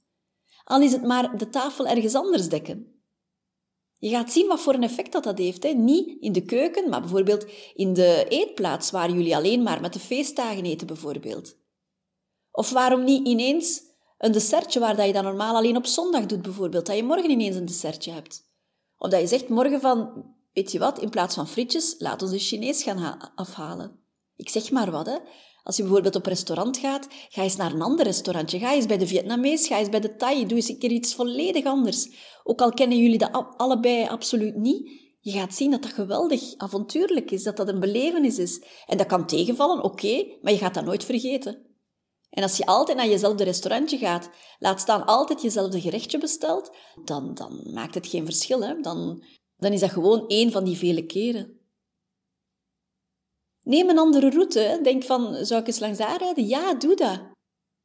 Al 0.64 0.82
is 0.82 0.92
het 0.92 1.04
maar 1.04 1.38
de 1.38 1.50
tafel 1.50 1.88
ergens 1.88 2.16
anders 2.16 2.50
dekken. 2.50 2.97
Je 4.00 4.10
gaat 4.10 4.32
zien 4.32 4.48
wat 4.48 4.62
voor 4.62 4.74
een 4.74 4.84
effect 4.84 5.12
dat, 5.12 5.24
dat 5.24 5.38
heeft. 5.38 5.64
Hè. 5.64 5.70
Niet 5.70 6.18
in 6.20 6.32
de 6.32 6.46
keuken, 6.46 6.90
maar 6.90 7.02
bijvoorbeeld 7.02 7.46
in 7.74 7.94
de 7.94 8.26
eetplaats 8.30 8.92
waar 8.92 9.12
jullie 9.12 9.36
alleen 9.36 9.64
maar 9.64 9.82
met 9.82 9.94
de 9.94 10.00
feestdagen 10.00 10.66
eten 10.66 10.88
bijvoorbeeld. 10.88 11.56
Of 12.52 12.70
waarom 12.70 13.04
niet 13.04 13.28
ineens 13.28 13.82
een 14.18 14.32
dessertje 14.32 14.80
waar 14.80 14.96
dat 14.96 15.06
je 15.06 15.14
dat 15.14 15.24
normaal 15.24 15.56
alleen 15.56 15.78
op 15.78 15.86
zondag 15.86 16.26
doet 16.26 16.42
bijvoorbeeld, 16.42 16.86
dat 16.86 16.96
je 16.96 17.04
morgen 17.04 17.30
ineens 17.30 17.56
een 17.56 17.66
dessertje 17.66 18.12
hebt. 18.12 18.46
Of 18.98 19.10
dat 19.10 19.22
je 19.22 19.28
zegt 19.28 19.50
morgen 19.50 19.82
van, 19.82 20.26
weet 20.54 20.72
je 20.72 20.80
wat, 20.80 21.00
in 21.00 21.10
plaats 21.10 21.36
van 21.36 21.48
frietjes, 21.48 21.96
laat 21.98 22.22
ons 22.22 22.32
de 22.32 22.40
Chinees 22.40 22.84
gaan 22.84 23.32
afhalen. 23.36 24.00
Ik 24.36 24.50
zeg 24.50 24.72
maar 24.72 24.92
wat, 24.92 25.06
hè. 25.06 25.18
Als 25.68 25.78
je 25.78 25.84
bijvoorbeeld 25.84 26.16
op 26.16 26.26
restaurant 26.26 26.78
gaat, 26.78 27.08
ga 27.30 27.42
eens 27.42 27.56
naar 27.56 27.74
een 27.74 27.82
ander 27.82 28.06
restaurantje. 28.06 28.60
Ga 28.60 28.74
eens 28.74 28.86
bij 28.86 28.98
de 28.98 29.08
Vietnamees, 29.08 29.68
ga 29.68 29.78
eens 29.78 29.90
bij 29.90 30.00
de 30.00 30.16
Thai. 30.16 30.46
Doe 30.46 30.58
eens 30.58 30.70
een 30.70 30.80
keer 30.80 30.92
iets 30.92 31.16
volledig 31.16 31.66
anders. 31.66 32.10
Ook 32.44 32.62
al 32.62 32.72
kennen 32.72 32.98
jullie 32.98 33.18
dat 33.18 33.54
allebei 33.58 34.08
absoluut 34.08 34.56
niet, 34.56 34.90
je 35.20 35.32
gaat 35.32 35.54
zien 35.54 35.72
dat 35.72 35.82
dat 35.82 35.92
geweldig 35.92 36.58
avontuurlijk 36.58 37.32
is, 37.32 37.44
dat 37.44 37.58
dat 37.58 37.68
een 37.68 37.80
belevenis 37.80 38.38
is. 38.38 38.64
En 38.86 38.98
dat 38.98 39.08
kan 39.08 39.28
tegenvallen, 39.28 39.84
oké, 39.84 40.26
maar 40.42 40.52
je 40.52 40.58
gaat 40.58 40.74
dat 40.74 40.86
nooit 40.86 41.04
vergeten. 41.04 41.66
En 42.30 42.44
als 42.44 42.58
je 42.58 42.66
altijd 42.66 42.98
naar 42.98 43.08
jezelfde 43.08 43.44
restaurantje 43.44 43.98
gaat, 43.98 44.30
laat 44.60 44.80
staan 44.80 45.06
altijd 45.06 45.42
jezelfde 45.42 45.82
gerechtje 45.82 46.18
bestelt, 46.18 46.72
dan, 47.04 47.34
dan 47.34 47.72
maakt 47.74 47.96
het 47.96 48.08
geen 48.08 48.26
verschil. 48.26 48.64
Hè? 48.64 48.82
Dan, 48.82 49.24
dan 49.58 49.74
is 49.74 49.80
dat 49.80 49.92
gewoon 49.92 50.28
één 50.28 50.52
van 50.52 50.64
die 50.64 50.78
vele 50.78 51.06
keren. 51.06 51.57
Neem 53.68 53.90
een 53.90 53.98
andere 53.98 54.30
route. 54.30 54.80
Denk 54.84 55.04
van, 55.04 55.46
zou 55.46 55.62
ik 55.62 55.68
eens 55.68 55.80
langs 55.80 55.98
daar 55.98 56.18
rijden? 56.18 56.48
Ja, 56.48 56.74
doe 56.74 56.96
dat. 56.96 57.22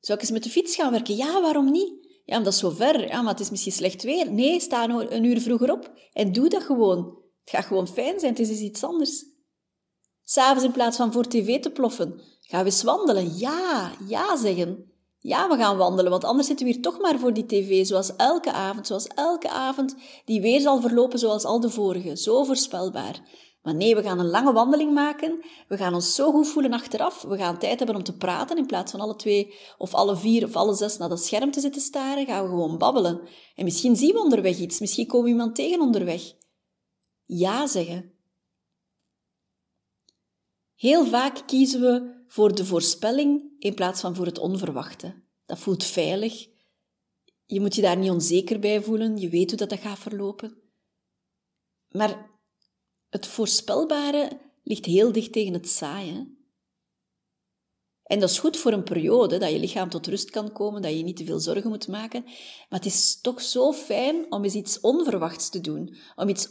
Zou 0.00 0.18
ik 0.18 0.20
eens 0.20 0.30
met 0.30 0.42
de 0.42 0.50
fiets 0.50 0.74
gaan 0.74 0.90
werken? 0.90 1.16
Ja, 1.16 1.40
waarom 1.40 1.70
niet? 1.70 1.92
Ja, 2.24 2.36
omdat 2.36 2.52
is 2.52 2.58
zo 2.58 2.70
ver. 2.70 3.08
Ja, 3.08 3.22
maar 3.22 3.32
het 3.32 3.40
is 3.40 3.50
misschien 3.50 3.72
slecht 3.72 4.02
weer. 4.02 4.32
Nee, 4.32 4.60
sta 4.60 4.88
een 4.88 5.24
uur 5.24 5.40
vroeger 5.40 5.72
op 5.72 5.92
en 6.12 6.32
doe 6.32 6.48
dat 6.48 6.62
gewoon. 6.62 7.18
Het 7.40 7.50
gaat 7.50 7.64
gewoon 7.64 7.88
fijn 7.88 8.20
zijn, 8.20 8.32
het 8.32 8.48
is 8.48 8.60
iets 8.60 8.84
anders. 8.84 9.24
S'avonds 10.24 10.64
in 10.64 10.72
plaats 10.72 10.96
van 10.96 11.12
voor 11.12 11.28
tv 11.28 11.60
te 11.60 11.70
ploffen, 11.70 12.20
gaan 12.40 12.60
we 12.60 12.70
eens 12.70 12.82
wandelen. 12.82 13.36
Ja, 13.36 13.92
ja 14.08 14.36
zeggen. 14.36 14.90
Ja, 15.18 15.48
we 15.48 15.56
gaan 15.56 15.76
wandelen, 15.76 16.10
want 16.10 16.24
anders 16.24 16.46
zitten 16.46 16.66
we 16.66 16.72
hier 16.72 16.82
toch 16.82 17.00
maar 17.00 17.18
voor 17.18 17.32
die 17.32 17.46
tv, 17.46 17.86
zoals 17.86 18.16
elke 18.16 18.52
avond, 18.52 18.86
zoals 18.86 19.06
elke 19.06 19.48
avond, 19.48 19.94
die 20.24 20.40
weer 20.40 20.60
zal 20.60 20.80
verlopen 20.80 21.18
zoals 21.18 21.44
al 21.44 21.60
de 21.60 21.70
vorige. 21.70 22.16
Zo 22.16 22.44
voorspelbaar. 22.44 23.20
Maar 23.62 23.74
nee, 23.74 23.94
we 23.94 24.02
gaan 24.02 24.18
een 24.18 24.30
lange 24.30 24.52
wandeling 24.52 24.92
maken. 24.92 25.44
We 25.68 25.76
gaan 25.76 25.94
ons 25.94 26.14
zo 26.14 26.30
goed 26.30 26.48
voelen 26.48 26.72
achteraf. 26.72 27.22
We 27.22 27.36
gaan 27.36 27.58
tijd 27.58 27.78
hebben 27.78 27.96
om 27.96 28.02
te 28.02 28.16
praten 28.16 28.56
in 28.56 28.66
plaats 28.66 28.90
van 28.90 29.00
alle 29.00 29.16
twee 29.16 29.54
of 29.78 29.94
alle 29.94 30.16
vier 30.16 30.44
of 30.44 30.56
alle 30.56 30.74
zes 30.74 30.96
naar 30.96 31.08
dat 31.08 31.24
scherm 31.24 31.50
te 31.50 31.60
zitten 31.60 31.80
staren. 31.80 32.26
Gaan 32.26 32.42
we 32.42 32.48
gewoon 32.48 32.78
babbelen. 32.78 33.20
En 33.54 33.64
misschien 33.64 33.96
zien 33.96 34.12
we 34.12 34.20
onderweg 34.20 34.58
iets. 34.58 34.80
Misschien 34.80 35.06
komen 35.06 35.24
we 35.24 35.30
iemand 35.30 35.54
tegen 35.54 35.80
onderweg. 35.80 36.22
Ja 37.24 37.66
zeggen. 37.66 38.12
Heel 40.74 41.04
vaak 41.04 41.46
kiezen 41.46 41.80
we 41.80 42.24
voor 42.26 42.54
de 42.54 42.64
voorspelling 42.64 43.56
in 43.58 43.74
plaats 43.74 44.00
van 44.00 44.14
voor 44.14 44.26
het 44.26 44.38
onverwachte. 44.38 45.24
Dat 45.46 45.58
voelt 45.58 45.84
veilig. 45.84 46.48
Je 47.44 47.60
moet 47.60 47.74
je 47.74 47.82
daar 47.82 47.96
niet 47.96 48.10
onzeker 48.10 48.58
bij 48.58 48.82
voelen. 48.82 49.16
Je 49.16 49.28
weet 49.28 49.48
hoe 49.48 49.58
dat, 49.58 49.70
dat 49.70 49.80
gaat 49.80 49.98
verlopen. 49.98 50.62
Maar 51.88 52.31
het 53.12 53.26
voorspelbare 53.26 54.40
ligt 54.62 54.84
heel 54.84 55.12
dicht 55.12 55.32
tegen 55.32 55.52
het 55.52 55.68
saaie. 55.68 56.40
En 58.02 58.20
dat 58.20 58.30
is 58.30 58.38
goed 58.38 58.56
voor 58.56 58.72
een 58.72 58.82
periode, 58.82 59.38
dat 59.38 59.50
je 59.50 59.58
lichaam 59.58 59.88
tot 59.88 60.06
rust 60.06 60.30
kan 60.30 60.52
komen, 60.52 60.82
dat 60.82 60.92
je 60.92 61.02
niet 61.02 61.16
te 61.16 61.24
veel 61.24 61.40
zorgen 61.40 61.70
moet 61.70 61.88
maken. 61.88 62.22
Maar 62.24 62.78
het 62.78 62.86
is 62.86 63.20
toch 63.20 63.40
zo 63.40 63.72
fijn 63.72 64.26
om 64.32 64.44
eens 64.44 64.54
iets 64.54 64.80
onverwachts 64.80 65.48
te 65.48 65.60
doen, 65.60 65.96
om 66.16 66.28
iets 66.28 66.48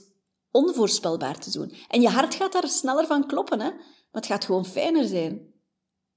onvoorspelbaar 0.52 1.40
te 1.40 1.52
doen. 1.52 1.74
En 1.88 2.02
je 2.02 2.10
hart 2.10 2.36
gaat 2.36 2.52
daar 2.52 2.68
sneller 2.68 3.06
van 3.06 3.28
kloppen, 3.28 3.60
hè? 3.60 3.70
maar 3.70 4.22
het 4.22 4.26
gaat 4.26 4.46
gewoon 4.46 4.66
fijner 4.66 5.06
zijn. 5.06 5.54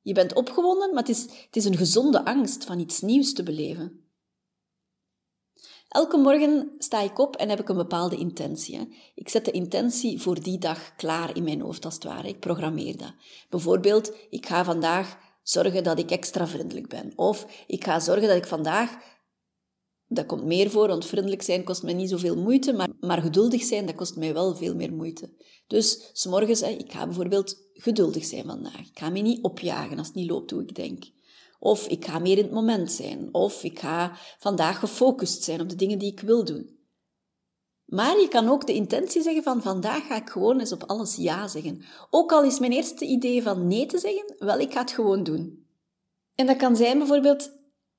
Je 0.01 0.13
bent 0.13 0.35
opgewonden, 0.35 0.91
maar 0.95 1.03
het 1.03 1.17
is, 1.17 1.23
het 1.23 1.57
is 1.57 1.65
een 1.65 1.77
gezonde 1.77 2.25
angst 2.25 2.65
van 2.65 2.79
iets 2.79 3.01
nieuws 3.01 3.33
te 3.33 3.43
beleven. 3.43 4.04
Elke 5.89 6.17
morgen 6.17 6.75
sta 6.79 7.01
ik 7.01 7.19
op 7.19 7.37
en 7.37 7.49
heb 7.49 7.61
ik 7.61 7.69
een 7.69 7.77
bepaalde 7.77 8.17
intentie. 8.17 8.89
Ik 9.15 9.29
zet 9.29 9.45
de 9.45 9.51
intentie 9.51 10.21
voor 10.21 10.43
die 10.43 10.59
dag 10.59 10.97
klaar 10.97 11.37
in 11.37 11.45
mijn 11.45 11.61
hoofd, 11.61 11.85
als 11.85 11.95
het 11.95 12.05
ware. 12.05 12.29
Ik 12.29 12.41
programmeer 12.41 12.97
dat. 12.97 13.13
Bijvoorbeeld, 13.51 14.13
ik 14.31 14.47
ga 14.47 14.65
vandaag 14.65 15.19
zorgen 15.43 15.85
dat 15.85 15.99
ik 15.99 16.11
extra 16.11 16.47
vriendelijk 16.47 16.89
ben. 16.89 17.13
Of 17.17 17.65
ik 17.67 17.85
ga 17.85 18.01
zorgen 18.01 18.29
dat 18.29 18.37
ik 18.37 18.47
vandaag 18.47 18.97
Dat 20.07 20.27
komt 20.27 20.45
meer 20.45 20.71
voor, 20.71 20.89
want 20.89 21.07
vriendelijk 21.07 21.43
zijn 21.43 21.65
kost 21.65 21.83
mij 21.83 21.93
niet 21.93 22.09
zoveel 22.09 22.37
moeite, 22.37 22.73
maar, 22.73 22.89
maar 23.01 23.23
geduldig 23.23 23.63
zijn, 23.63 23.87
dat 23.87 23.95
kost 23.95 24.17
mij 24.17 24.35
wel 24.35 24.57
veel 24.57 24.75
meer 24.75 24.93
moeite. 24.93 25.31
Dus, 25.67 26.11
s'morgens, 26.13 26.63
ik 26.63 26.93
ga 26.93 27.07
bijvoorbeeld 27.07 27.57
geduldig 27.75 28.25
zijn 28.25 28.45
vandaag. 28.45 28.81
Ik 28.81 28.99
ga 28.99 29.11
me 29.11 29.21
niet 29.21 29.43
opjagen 29.43 29.99
als 29.99 30.07
het 30.07 30.17
niet 30.17 30.31
loopt 30.31 30.51
hoe 30.51 30.63
ik 30.63 30.75
denk. 30.75 31.05
Of 31.65 31.87
ik 31.87 32.05
ga 32.05 32.19
meer 32.19 32.39
in 32.39 32.45
het 32.45 32.53
moment 32.53 32.93
zijn. 32.93 33.29
Of 33.33 33.63
ik 33.63 33.79
ga 33.79 34.17
vandaag 34.39 34.79
gefocust 34.79 35.43
zijn 35.43 35.61
op 35.61 35.69
de 35.69 35.75
dingen 35.75 35.99
die 35.99 36.13
ik 36.13 36.21
wil 36.21 36.45
doen. 36.45 36.79
Maar 37.85 38.21
je 38.21 38.29
kan 38.29 38.49
ook 38.49 38.67
de 38.67 38.75
intentie 38.75 39.23
zeggen 39.23 39.43
van 39.43 39.63
vandaag 39.63 40.07
ga 40.07 40.17
ik 40.17 40.31
gewoon 40.31 40.61
eens 40.61 40.73
op 40.73 40.83
alles 40.87 41.17
ja 41.17 41.49
zeggen. 41.49 41.85
Ook 42.11 42.33
al 42.33 42.43
is 42.43 42.59
mijn 42.59 42.73
eerste 42.73 43.05
idee 43.05 43.43
van 43.43 43.67
nee 43.67 43.87
te 43.87 43.99
zeggen, 43.99 44.35
wel 44.39 44.59
ik 44.59 44.73
ga 44.73 44.81
het 44.81 44.91
gewoon 44.91 45.23
doen. 45.23 45.67
En 46.35 46.47
dat 46.47 46.57
kan 46.57 46.77
zijn 46.77 46.99
bijvoorbeeld, 46.99 47.51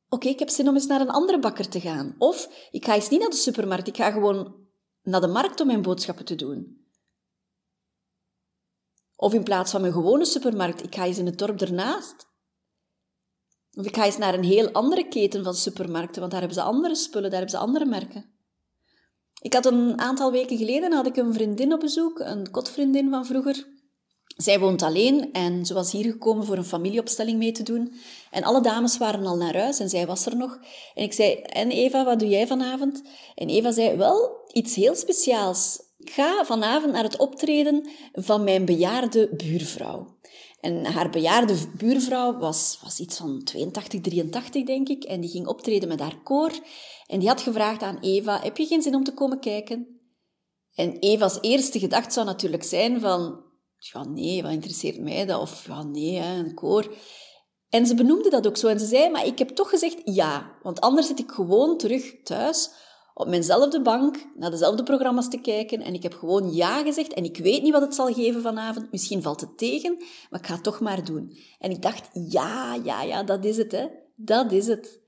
oké, 0.10 0.28
ik 0.28 0.40
heb 0.40 0.50
zin 0.50 0.68
om 0.68 0.76
eens 0.76 0.88
naar 0.88 1.02
een 1.02 1.10
andere 1.10 1.40
bakker 1.40 1.70
te 1.70 1.80
gaan. 1.80 2.16
Of 2.18 2.68
ik 2.72 2.86
ga 2.86 2.96
eens 2.96 3.10
niet 3.10 3.20
naar 3.20 3.30
de 3.30 3.36
supermarkt, 3.36 3.88
ik 3.88 3.98
ga 3.98 4.12
gewoon 4.12 4.56
naar 5.04 5.22
de 5.22 5.28
markt 5.28 5.60
om 5.60 5.68
mijn 5.68 5.82
boodschappen 5.82 6.26
te 6.26 6.36
doen. 6.36 6.86
Of 9.16 9.34
in 9.34 9.44
plaats 9.44 9.72
van 9.72 9.82
mijn 9.82 9.94
gewone 9.94 10.26
supermarkt, 10.26 10.84
ik 10.84 10.96
ga 10.96 11.06
eens 11.06 11.18
in 11.18 11.26
het 11.26 11.38
dorp 11.38 11.62
ernaast. 11.62 12.34
Of 13.75 13.86
ik 13.86 13.96
ga 13.96 14.05
eens 14.05 14.17
naar 14.17 14.34
een 14.34 14.44
heel 14.44 14.72
andere 14.72 15.08
keten 15.08 15.44
van 15.44 15.55
supermarkten, 15.55 16.20
want 16.20 16.32
daar 16.32 16.41
hebben 16.41 16.60
ze 16.60 16.63
andere 16.63 16.96
spullen, 16.96 17.29
daar 17.29 17.39
hebben 17.39 17.60
ze 17.60 17.65
andere 17.65 17.86
merken. 17.86 18.34
Ik 19.41 19.53
had 19.53 19.65
een 19.65 20.00
aantal 20.00 20.32
weken 20.32 20.58
geleden 20.58 20.94
had 20.94 21.08
ik 21.08 21.15
een 21.17 21.34
vriendin 21.34 21.74
op 21.74 21.79
bezoek, 21.79 22.20
een 22.20 22.51
kotvriendin 22.51 23.10
van 23.10 23.25
vroeger. 23.25 23.74
Zij 24.36 24.60
woont 24.60 24.82
alleen 24.82 25.32
en 25.32 25.65
ze 25.65 25.74
was 25.74 25.91
hier 25.91 26.03
gekomen 26.03 26.46
voor 26.46 26.58
een 26.58 26.65
familieopstelling 26.65 27.38
mee 27.38 27.51
te 27.51 27.63
doen. 27.63 27.94
En 28.32 28.44
alle 28.44 28.62
dames 28.62 28.98
waren 28.98 29.25
al 29.25 29.38
naar 29.38 29.58
huis 29.58 29.79
en 29.79 29.89
zij 29.89 30.05
was 30.05 30.25
er 30.25 30.36
nog. 30.36 30.60
En 30.94 31.03
ik 31.03 31.13
zei, 31.13 31.34
en 31.34 31.70
Eva, 31.70 32.05
wat 32.05 32.20
doe 32.20 32.29
jij 32.29 32.48
vanavond? 32.48 33.01
En 33.36 33.50
Eva 33.50 33.72
zei, 33.72 33.98
wel, 33.98 34.46
iets 34.51 34.75
heel 34.75 34.96
speciaals. 34.96 35.79
Ik 35.98 36.10
ga 36.10 36.46
vanavond 36.46 36.91
naar 36.91 37.03
het 37.03 37.17
optreden 37.17 37.89
van 38.13 38.44
mijn 38.44 38.65
bejaarde 38.65 39.29
buurvrouw. 39.36 40.15
En 40.66 40.86
haar 40.86 41.10
bejaarde 41.10 41.56
buurvrouw 41.78 42.38
was, 42.38 42.80
was 42.84 43.00
iets 43.00 43.18
van 43.18 43.44
82, 43.44 44.02
83, 44.02 44.64
denk 44.64 44.90
ik. 44.90 45.04
En 45.04 45.22
die 45.22 45.30
ging 45.30 45.48
optreden 45.48 45.88
met 45.88 46.00
haar 46.00 46.22
koor. 46.24 46.52
En 47.08 47.20
die 47.20 47.28
had 47.28 47.42
gevraagd 47.42 47.82
aan 47.82 47.98
Eva, 48.02 48.40
heb 48.42 48.58
je 48.58 48.66
geen 48.66 48.82
zin 48.82 48.96
om 48.96 49.04
te 49.04 49.14
komen 49.14 49.40
kijken? 49.40 50.00
En 50.76 51.00
Eva's 51.00 51.38
eerste 51.42 51.80
gedachte 51.80 52.14
zou 52.14 52.26
natuurlijk 52.26 52.64
zijn 52.64 53.00
van, 53.00 53.44
ja 53.78 54.04
nee, 54.04 54.42
wat 54.42 54.52
interesseert 54.52 55.00
mij 55.00 55.26
dat? 55.26 55.42
Of 55.42 55.68
ja 55.68 55.84
nee, 55.84 56.20
een 56.20 56.54
koor. 56.54 56.96
En 57.70 57.86
ze 57.86 57.96
benoemde 57.96 58.30
dat 58.30 58.48
ook 58.48 58.58
zo. 58.58 58.68
En 58.68 58.80
ze 58.80 58.86
zei, 58.86 59.10
maar 59.10 59.26
ik 59.26 59.40
heb 59.40 59.50
toch 59.50 59.70
gezegd 59.70 60.02
ja. 60.04 60.58
Want 60.64 60.82
anders 60.82 61.08
zit 61.08 61.20
ik 61.20 61.32
gewoon 61.32 61.78
terug 61.78 62.22
thuis 62.24 62.70
op 63.18 63.28
mijnzelfde 63.28 63.82
bank 63.82 64.26
naar 64.36 64.52
dezelfde 64.52 64.84
programma's 64.84 65.30
te 65.30 65.38
kijken 65.42 65.82
en 65.82 65.94
ik 65.94 66.04
heb 66.04 66.14
gewoon 66.14 66.54
ja 66.54 66.84
gezegd 66.84 67.14
en 67.14 67.24
ik 67.24 67.38
weet 67.38 67.64
niet 67.64 67.72
wat 67.72 67.82
het 67.82 67.96
zal 67.96 68.14
geven 68.14 68.42
vanavond. 68.42 68.92
Misschien 68.92 69.22
valt 69.22 69.42
het 69.42 69.58
tegen, 69.58 69.96
maar 70.30 70.40
ik 70.40 70.46
ga 70.46 70.54
het 70.54 70.64
toch 70.64 70.80
maar 70.80 71.06
doen. 71.06 71.38
En 71.60 71.72
ik 71.72 71.82
dacht, 71.82 72.10
ja, 72.14 72.76
ja, 72.84 73.02
ja, 73.02 73.24
dat 73.24 73.46
is 73.46 73.58
het, 73.58 73.72
hè. 73.72 73.88
Dat 74.16 74.52
is 74.52 74.68
het. 74.68 75.00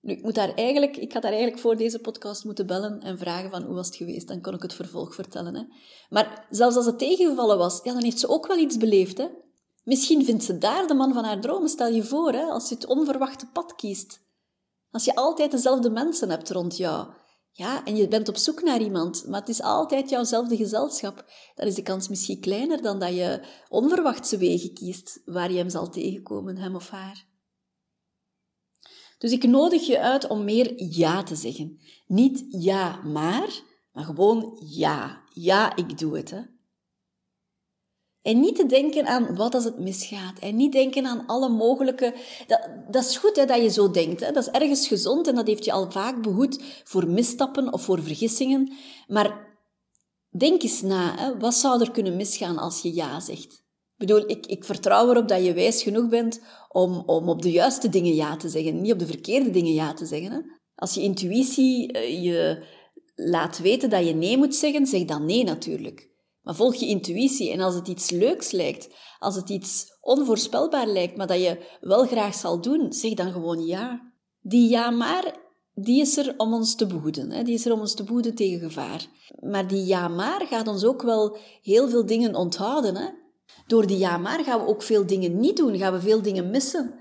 Nu, 0.00 0.12
ik, 0.12 0.22
moet 0.22 0.34
daar 0.34 0.54
eigenlijk, 0.54 0.96
ik 0.96 1.12
had 1.12 1.22
daar 1.22 1.32
eigenlijk 1.32 1.62
voor 1.62 1.76
deze 1.76 1.98
podcast 1.98 2.44
moeten 2.44 2.66
bellen 2.66 3.00
en 3.00 3.18
vragen 3.18 3.50
van 3.50 3.62
hoe 3.62 3.74
was 3.74 3.86
het 3.86 3.96
geweest. 3.96 4.28
Dan 4.28 4.40
kon 4.40 4.54
ik 4.54 4.62
het 4.62 4.74
vervolg 4.74 5.14
vertellen. 5.14 5.54
Hè. 5.54 5.62
Maar 6.08 6.46
zelfs 6.50 6.76
als 6.76 6.86
het 6.86 6.98
tegengevallen 6.98 7.58
was, 7.58 7.80
ja, 7.82 7.92
dan 7.92 8.02
heeft 8.02 8.18
ze 8.18 8.28
ook 8.28 8.46
wel 8.46 8.58
iets 8.58 8.76
beleefd. 8.76 9.18
Hè. 9.18 9.26
Misschien 9.82 10.24
vindt 10.24 10.44
ze 10.44 10.58
daar 10.58 10.86
de 10.86 10.94
man 10.94 11.12
van 11.12 11.24
haar 11.24 11.40
dromen. 11.40 11.68
Stel 11.68 11.88
je 11.88 12.04
voor, 12.04 12.32
hè, 12.32 12.44
als 12.44 12.68
je 12.68 12.74
het 12.74 12.86
onverwachte 12.86 13.46
pad 13.52 13.74
kiest. 13.74 14.22
Als 14.94 15.04
je 15.04 15.14
altijd 15.14 15.50
dezelfde 15.50 15.90
mensen 15.90 16.30
hebt 16.30 16.50
rond 16.50 16.76
jou, 16.76 17.12
ja, 17.50 17.84
en 17.84 17.96
je 17.96 18.08
bent 18.08 18.28
op 18.28 18.36
zoek 18.36 18.62
naar 18.62 18.80
iemand, 18.80 19.26
maar 19.26 19.40
het 19.40 19.48
is 19.48 19.62
altijd 19.62 20.10
jouwzelfde 20.10 20.56
gezelschap, 20.56 21.24
dan 21.54 21.66
is 21.66 21.74
de 21.74 21.82
kans 21.82 22.08
misschien 22.08 22.40
kleiner 22.40 22.82
dan 22.82 22.98
dat 22.98 23.14
je 23.14 23.46
onverwachte 23.68 24.36
wegen 24.36 24.74
kiest 24.74 25.22
waar 25.24 25.50
je 25.50 25.56
hem 25.56 25.68
zal 25.68 25.88
tegenkomen, 25.88 26.56
hem 26.56 26.74
of 26.74 26.90
haar. 26.90 27.26
Dus 29.18 29.32
ik 29.32 29.46
nodig 29.46 29.86
je 29.86 30.00
uit 30.00 30.26
om 30.26 30.44
meer 30.44 30.82
ja 30.82 31.22
te 31.22 31.36
zeggen. 31.36 31.80
Niet 32.06 32.44
ja, 32.48 33.02
maar, 33.02 33.62
maar 33.92 34.04
gewoon 34.04 34.62
ja. 34.64 35.22
Ja, 35.32 35.76
ik 35.76 35.98
doe 35.98 36.16
het. 36.16 36.30
Hè. 36.30 36.40
En 38.24 38.40
niet 38.40 38.56
te 38.56 38.66
denken 38.66 39.06
aan 39.06 39.36
wat 39.36 39.54
als 39.54 39.64
het 39.64 39.78
misgaat. 39.78 40.38
En 40.38 40.56
niet 40.56 40.72
denken 40.72 41.06
aan 41.06 41.26
alle 41.26 41.48
mogelijke... 41.48 42.14
Dat, 42.46 42.68
dat 42.90 43.04
is 43.04 43.16
goed 43.16 43.36
hè, 43.36 43.44
dat 43.44 43.62
je 43.62 43.68
zo 43.68 43.90
denkt. 43.90 44.20
Hè. 44.20 44.32
Dat 44.32 44.46
is 44.46 44.52
ergens 44.52 44.88
gezond 44.88 45.26
en 45.28 45.34
dat 45.34 45.46
heeft 45.46 45.64
je 45.64 45.72
al 45.72 45.90
vaak 45.90 46.22
behoed 46.22 46.62
voor 46.84 47.08
misstappen 47.08 47.72
of 47.72 47.82
voor 47.82 48.02
vergissingen. 48.02 48.72
Maar 49.06 49.56
denk 50.38 50.62
eens 50.62 50.82
na. 50.82 51.14
Hè. 51.16 51.38
Wat 51.38 51.54
zou 51.54 51.80
er 51.80 51.90
kunnen 51.90 52.16
misgaan 52.16 52.58
als 52.58 52.82
je 52.82 52.94
ja 52.94 53.20
zegt? 53.20 53.52
Ik 53.52 54.06
bedoel, 54.06 54.30
ik, 54.30 54.46
ik 54.46 54.64
vertrouw 54.64 55.10
erop 55.10 55.28
dat 55.28 55.44
je 55.44 55.54
wijs 55.54 55.82
genoeg 55.82 56.08
bent 56.08 56.40
om, 56.68 57.02
om 57.06 57.28
op 57.28 57.42
de 57.42 57.50
juiste 57.50 57.88
dingen 57.88 58.14
ja 58.14 58.36
te 58.36 58.48
zeggen. 58.48 58.80
Niet 58.80 58.92
op 58.92 58.98
de 58.98 59.06
verkeerde 59.06 59.50
dingen 59.50 59.74
ja 59.74 59.94
te 59.94 60.06
zeggen. 60.06 60.32
Hè. 60.32 60.38
Als 60.74 60.94
je 60.94 61.00
intuïtie 61.00 61.92
eh, 61.92 62.22
je 62.22 62.64
laat 63.14 63.58
weten 63.58 63.90
dat 63.90 64.06
je 64.06 64.14
nee 64.14 64.36
moet 64.36 64.54
zeggen, 64.54 64.86
zeg 64.86 65.04
dan 65.04 65.24
nee 65.24 65.44
natuurlijk. 65.44 66.12
Maar 66.44 66.54
volg 66.54 66.74
je 66.74 66.86
intuïtie 66.86 67.50
en 67.50 67.60
als 67.60 67.74
het 67.74 67.88
iets 67.88 68.10
leuks 68.10 68.50
lijkt, 68.50 68.88
als 69.18 69.36
het 69.36 69.48
iets 69.48 69.86
onvoorspelbaar 70.00 70.86
lijkt, 70.86 71.16
maar 71.16 71.26
dat 71.26 71.40
je 71.40 71.76
wel 71.80 72.06
graag 72.06 72.34
zal 72.34 72.60
doen, 72.60 72.92
zeg 72.92 73.14
dan 73.14 73.32
gewoon 73.32 73.66
ja. 73.66 74.12
Die 74.40 74.68
ja 74.68 74.90
maar, 74.90 75.36
die 75.74 76.00
is 76.00 76.16
er 76.16 76.34
om 76.36 76.52
ons 76.52 76.74
te 76.74 76.86
behoeden. 76.86 77.30
Hè? 77.30 77.42
Die 77.42 77.54
is 77.54 77.66
er 77.66 77.72
om 77.72 77.80
ons 77.80 77.94
te 77.94 78.04
behoeden 78.04 78.34
tegen 78.34 78.58
gevaar. 78.58 79.06
Maar 79.40 79.68
die 79.68 79.84
ja 79.84 80.08
maar 80.08 80.46
gaat 80.46 80.68
ons 80.68 80.84
ook 80.84 81.02
wel 81.02 81.36
heel 81.62 81.88
veel 81.88 82.06
dingen 82.06 82.34
onthouden. 82.34 82.96
Hè? 82.96 83.08
Door 83.66 83.86
die 83.86 83.98
ja 83.98 84.18
maar 84.18 84.44
gaan 84.44 84.60
we 84.60 84.66
ook 84.66 84.82
veel 84.82 85.06
dingen 85.06 85.40
niet 85.40 85.56
doen, 85.56 85.78
gaan 85.78 85.92
we 85.92 86.00
veel 86.00 86.22
dingen 86.22 86.50
missen. 86.50 86.94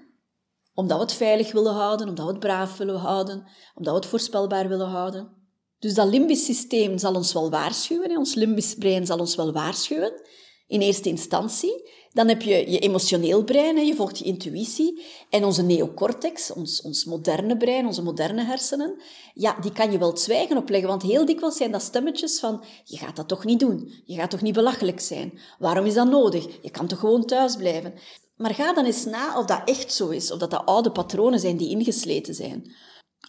Omdat 0.74 0.98
we 0.98 1.04
het 1.04 1.14
veilig 1.14 1.52
willen 1.52 1.74
houden, 1.74 2.08
omdat 2.08 2.26
we 2.26 2.32
het 2.32 2.40
braaf 2.40 2.78
willen 2.78 3.00
houden, 3.00 3.48
omdat 3.76 3.94
we 3.94 4.00
het 4.00 4.10
voorspelbaar 4.10 4.68
willen 4.68 4.90
houden. 4.90 5.43
Dus 5.84 5.94
dat 5.94 6.08
limbisch 6.08 6.46
systeem 6.46 6.98
zal 6.98 7.16
ons 7.16 7.34
wel 7.34 7.50
waarschuwen, 7.50 8.18
ons 8.18 8.34
limbisch 8.34 8.74
brein 8.74 9.06
zal 9.06 9.20
ons 9.20 9.36
wel 9.36 9.52
waarschuwen, 9.52 10.22
in 10.68 10.82
eerste 10.82 11.10
instantie. 11.10 11.92
Dan 12.12 12.28
heb 12.28 12.42
je 12.42 12.72
je 12.72 12.80
emotioneel 12.80 13.44
brein, 13.44 13.86
je 13.86 13.96
volgt 13.96 14.18
je 14.18 14.24
intuïtie. 14.26 15.04
En 15.30 15.44
onze 15.44 15.64
neocortex, 15.64 16.52
ons, 16.52 16.82
ons 16.82 17.06
moderne 17.06 17.58
brein, 17.58 17.86
onze 17.86 18.02
moderne 18.02 18.44
hersenen, 18.44 19.02
ja, 19.34 19.58
die 19.62 19.72
kan 19.72 19.92
je 19.92 19.98
wel 19.98 20.18
zwijgen 20.18 20.58
opleggen. 20.58 20.90
Want 20.90 21.02
heel 21.02 21.26
dikwijls 21.26 21.58
zijn 21.58 21.72
dat 21.72 21.82
stemmetjes 21.82 22.40
van, 22.40 22.64
je 22.84 22.98
gaat 22.98 23.16
dat 23.16 23.28
toch 23.28 23.46
niet 23.46 23.60
doen. 23.60 23.94
Je 24.06 24.16
gaat 24.16 24.30
toch 24.30 24.42
niet 24.42 24.54
belachelijk 24.54 25.00
zijn. 25.00 25.40
Waarom 25.60 25.86
is 25.86 25.94
dat 25.94 26.10
nodig? 26.10 26.48
Je 26.62 26.72
kan 26.72 26.88
toch 26.88 27.00
gewoon 27.00 27.26
thuis 27.26 27.56
blijven. 27.56 27.94
Maar 28.36 28.54
ga 28.54 28.74
dan 28.74 28.86
eens 28.86 29.06
na 29.06 29.40
of 29.40 29.46
dat 29.46 29.62
echt 29.66 29.94
zo 29.94 30.10
is, 30.10 30.32
of 30.32 30.40
dat 30.40 30.52
dat 30.52 30.66
oude 30.66 30.92
patronen 30.92 31.40
zijn 31.40 31.58
die 31.58 31.70
ingesleten 31.70 32.36
zijn. 32.36 32.72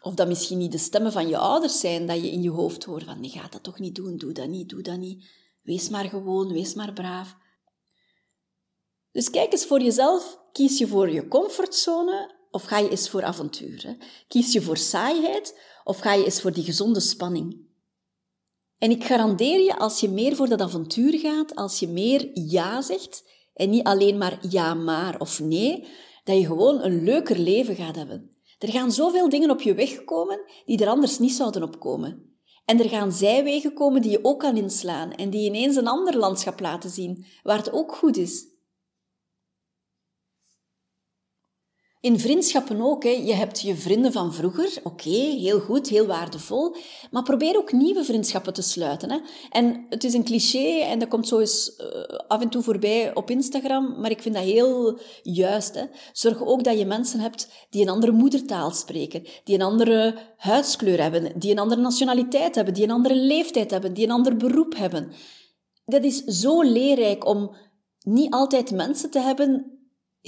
Of 0.05 0.15
dat 0.15 0.29
misschien 0.29 0.59
niet 0.59 0.73
de 0.73 0.79
stemmen 0.79 1.13
van 1.13 1.29
je 1.29 1.39
ouders 1.39 1.81
zijn 1.81 2.07
dat 2.07 2.17
je 2.17 2.31
in 2.31 2.43
je 2.43 2.51
hoofd 2.51 2.85
hoort 2.85 3.05
van, 3.05 3.21
nee, 3.21 3.31
ga 3.31 3.49
dat 3.49 3.63
toch 3.63 3.79
niet 3.79 3.95
doen, 3.95 4.17
doe 4.17 4.33
dat 4.33 4.49
niet, 4.49 4.69
doe 4.69 4.83
dat 4.83 4.99
niet. 4.99 5.25
Wees 5.63 5.89
maar 5.89 6.05
gewoon, 6.05 6.53
wees 6.53 6.75
maar 6.75 6.93
braaf. 6.93 7.37
Dus 9.13 9.31
kijk 9.31 9.53
eens 9.53 9.67
voor 9.67 9.83
jezelf, 9.83 10.39
kies 10.53 10.79
je 10.79 10.87
voor 10.87 11.11
je 11.11 11.29
comfortzone 11.29 12.35
of 12.51 12.63
ga 12.63 12.79
je 12.79 12.91
eens 12.91 13.09
voor 13.09 13.23
avontuur? 13.23 13.97
Kies 14.29 14.53
je 14.53 14.63
voor 14.63 14.77
saaiheid 14.77 15.61
of 15.85 15.99
ga 15.99 16.13
je 16.13 16.25
eens 16.25 16.41
voor 16.41 16.53
die 16.53 16.65
gezonde 16.65 17.01
spanning? 17.01 17.67
En 18.79 18.91
ik 18.91 19.05
garandeer 19.05 19.61
je, 19.61 19.77
als 19.77 20.01
je 20.01 20.09
meer 20.09 20.37
voor 20.37 20.49
dat 20.49 20.61
avontuur 20.61 21.19
gaat, 21.19 21.55
als 21.55 21.79
je 21.79 21.89
meer 21.89 22.31
ja 22.39 22.83
zegt 22.83 23.25
en 23.55 23.71
niet 23.71 23.85
alleen 23.85 24.19
maar 24.19 24.39
ja 24.49 24.75
maar 24.75 25.21
of 25.21 25.41
nee, 25.41 25.89
dat 26.25 26.37
je 26.37 26.47
gewoon 26.47 26.83
een 26.83 27.05
leuker 27.05 27.39
leven 27.39 27.77
gaat 27.77 27.97
hebben. 27.97 28.34
Er 28.59 28.69
gaan 28.69 28.93
zoveel 28.93 29.29
dingen 29.29 29.51
op 29.51 29.61
je 29.61 29.75
weg 29.75 30.05
komen 30.05 30.41
die 30.65 30.83
er 30.83 30.89
anders 30.89 31.19
niet 31.19 31.33
zouden 31.33 31.63
opkomen. 31.63 32.39
En 32.65 32.81
er 32.81 32.89
gaan 32.89 33.13
zijwegen 33.13 33.75
komen 33.75 34.03
die 34.03 34.11
je 34.11 34.25
ook 34.25 34.41
kan 34.41 34.57
inslaan 34.57 35.13
en 35.13 35.31
die 35.31 35.47
ineens 35.47 35.77
een 35.77 35.89
ander 35.89 36.17
landschap 36.17 36.61
laten 36.61 36.91
zien, 36.91 37.25
waar 37.43 37.59
het 37.59 37.73
ook 37.73 37.95
goed 37.95 38.17
is. 38.17 38.54
In 42.05 42.19
vriendschappen 42.19 42.81
ook. 42.81 43.05
Hè. 43.05 43.11
Je 43.11 43.33
hebt 43.33 43.61
je 43.61 43.77
vrienden 43.77 44.13
van 44.13 44.35
vroeger. 44.35 44.81
Oké, 44.83 45.11
heel 45.11 45.61
goed, 45.61 45.89
heel 45.89 46.07
waardevol. 46.07 46.77
Maar 47.11 47.23
probeer 47.23 47.57
ook 47.57 47.73
nieuwe 47.73 48.05
vriendschappen 48.05 48.53
te 48.53 48.63
sluiten. 48.63 49.11
Hè. 49.11 49.19
En 49.51 49.87
het 49.89 50.05
is 50.05 50.15
een 50.15 50.25
cliché 50.25 50.81
en 50.81 50.99
dat 50.99 51.09
komt 51.09 51.29
zo 51.29 51.39
eens 51.39 51.73
uh, 51.79 52.19
af 52.29 52.41
en 52.41 52.49
toe 52.49 52.63
voorbij 52.63 53.15
op 53.15 53.31
Instagram. 53.31 54.01
Maar 54.01 54.11
ik 54.11 54.23
vind 54.23 54.35
dat 54.35 54.45
heel 54.45 54.99
juist. 55.23 55.75
Hè. 55.75 55.83
Zorg 56.13 56.43
ook 56.43 56.65
dat 56.65 56.79
je 56.79 56.87
mensen 56.87 57.21
hebt 57.21 57.49
die 57.71 57.83
een 57.83 57.89
andere 57.89 58.13
moedertaal 58.13 58.71
spreken. 58.71 59.27
Die 59.45 59.55
een 59.55 59.63
andere 59.63 60.19
huidskleur 60.37 61.03
hebben. 61.03 61.39
Die 61.39 61.51
een 61.51 61.59
andere 61.59 61.81
nationaliteit 61.81 62.55
hebben. 62.55 62.75
Die 62.75 62.85
een 62.85 62.91
andere 62.91 63.17
leeftijd 63.17 63.71
hebben. 63.71 63.95
Die 63.95 64.05
een 64.05 64.11
ander 64.11 64.37
beroep 64.37 64.77
hebben. 64.77 65.13
Dat 65.85 66.05
is 66.05 66.25
zo 66.25 66.63
leerrijk 66.63 67.27
om 67.27 67.57
niet 68.01 68.33
altijd 68.33 68.71
mensen 68.71 69.11
te 69.11 69.21
hebben 69.21 69.75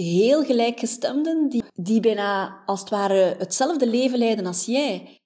heel 0.03 0.45
gelijkgestemden, 0.45 1.49
die, 1.49 1.65
die 1.75 2.01
bijna 2.01 2.63
als 2.67 2.81
het 2.81 2.91
ware 2.91 3.35
hetzelfde 3.39 3.87
leven 3.87 4.19
leiden 4.19 4.47
als 4.47 4.65
jij. 4.65 5.21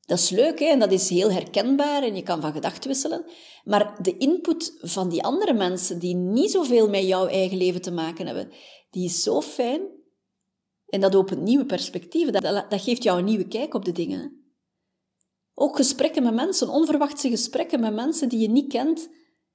Dat 0.00 0.18
is 0.18 0.30
leuk 0.30 0.58
hè? 0.58 0.66
en 0.66 0.78
dat 0.78 0.92
is 0.92 1.08
heel 1.08 1.32
herkenbaar 1.32 2.02
en 2.02 2.16
je 2.16 2.22
kan 2.22 2.40
van 2.40 2.52
gedachten 2.52 2.88
wisselen. 2.88 3.24
Maar 3.64 4.02
de 4.02 4.16
input 4.16 4.78
van 4.80 5.08
die 5.08 5.22
andere 5.22 5.52
mensen 5.52 5.98
die 5.98 6.14
niet 6.14 6.50
zoveel 6.50 6.88
met 6.88 7.02
jouw 7.06 7.26
eigen 7.26 7.56
leven 7.56 7.82
te 7.82 7.90
maken 7.90 8.26
hebben, 8.26 8.52
die 8.90 9.04
is 9.04 9.22
zo 9.22 9.40
fijn. 9.40 9.82
En 10.86 11.00
dat 11.00 11.14
opent 11.14 11.40
nieuwe 11.42 11.66
perspectieven. 11.66 12.32
Dat, 12.32 12.70
dat 12.70 12.82
geeft 12.82 13.02
jou 13.02 13.18
een 13.18 13.24
nieuwe 13.24 13.48
kijk 13.48 13.74
op 13.74 13.84
de 13.84 13.92
dingen. 13.92 14.44
Ook 15.54 15.76
gesprekken 15.76 16.22
met 16.22 16.34
mensen, 16.34 16.68
onverwachte 16.68 17.28
gesprekken 17.28 17.80
met 17.80 17.94
mensen 17.94 18.28
die 18.28 18.38
je 18.38 18.48
niet 18.48 18.72
kent, 18.72 19.08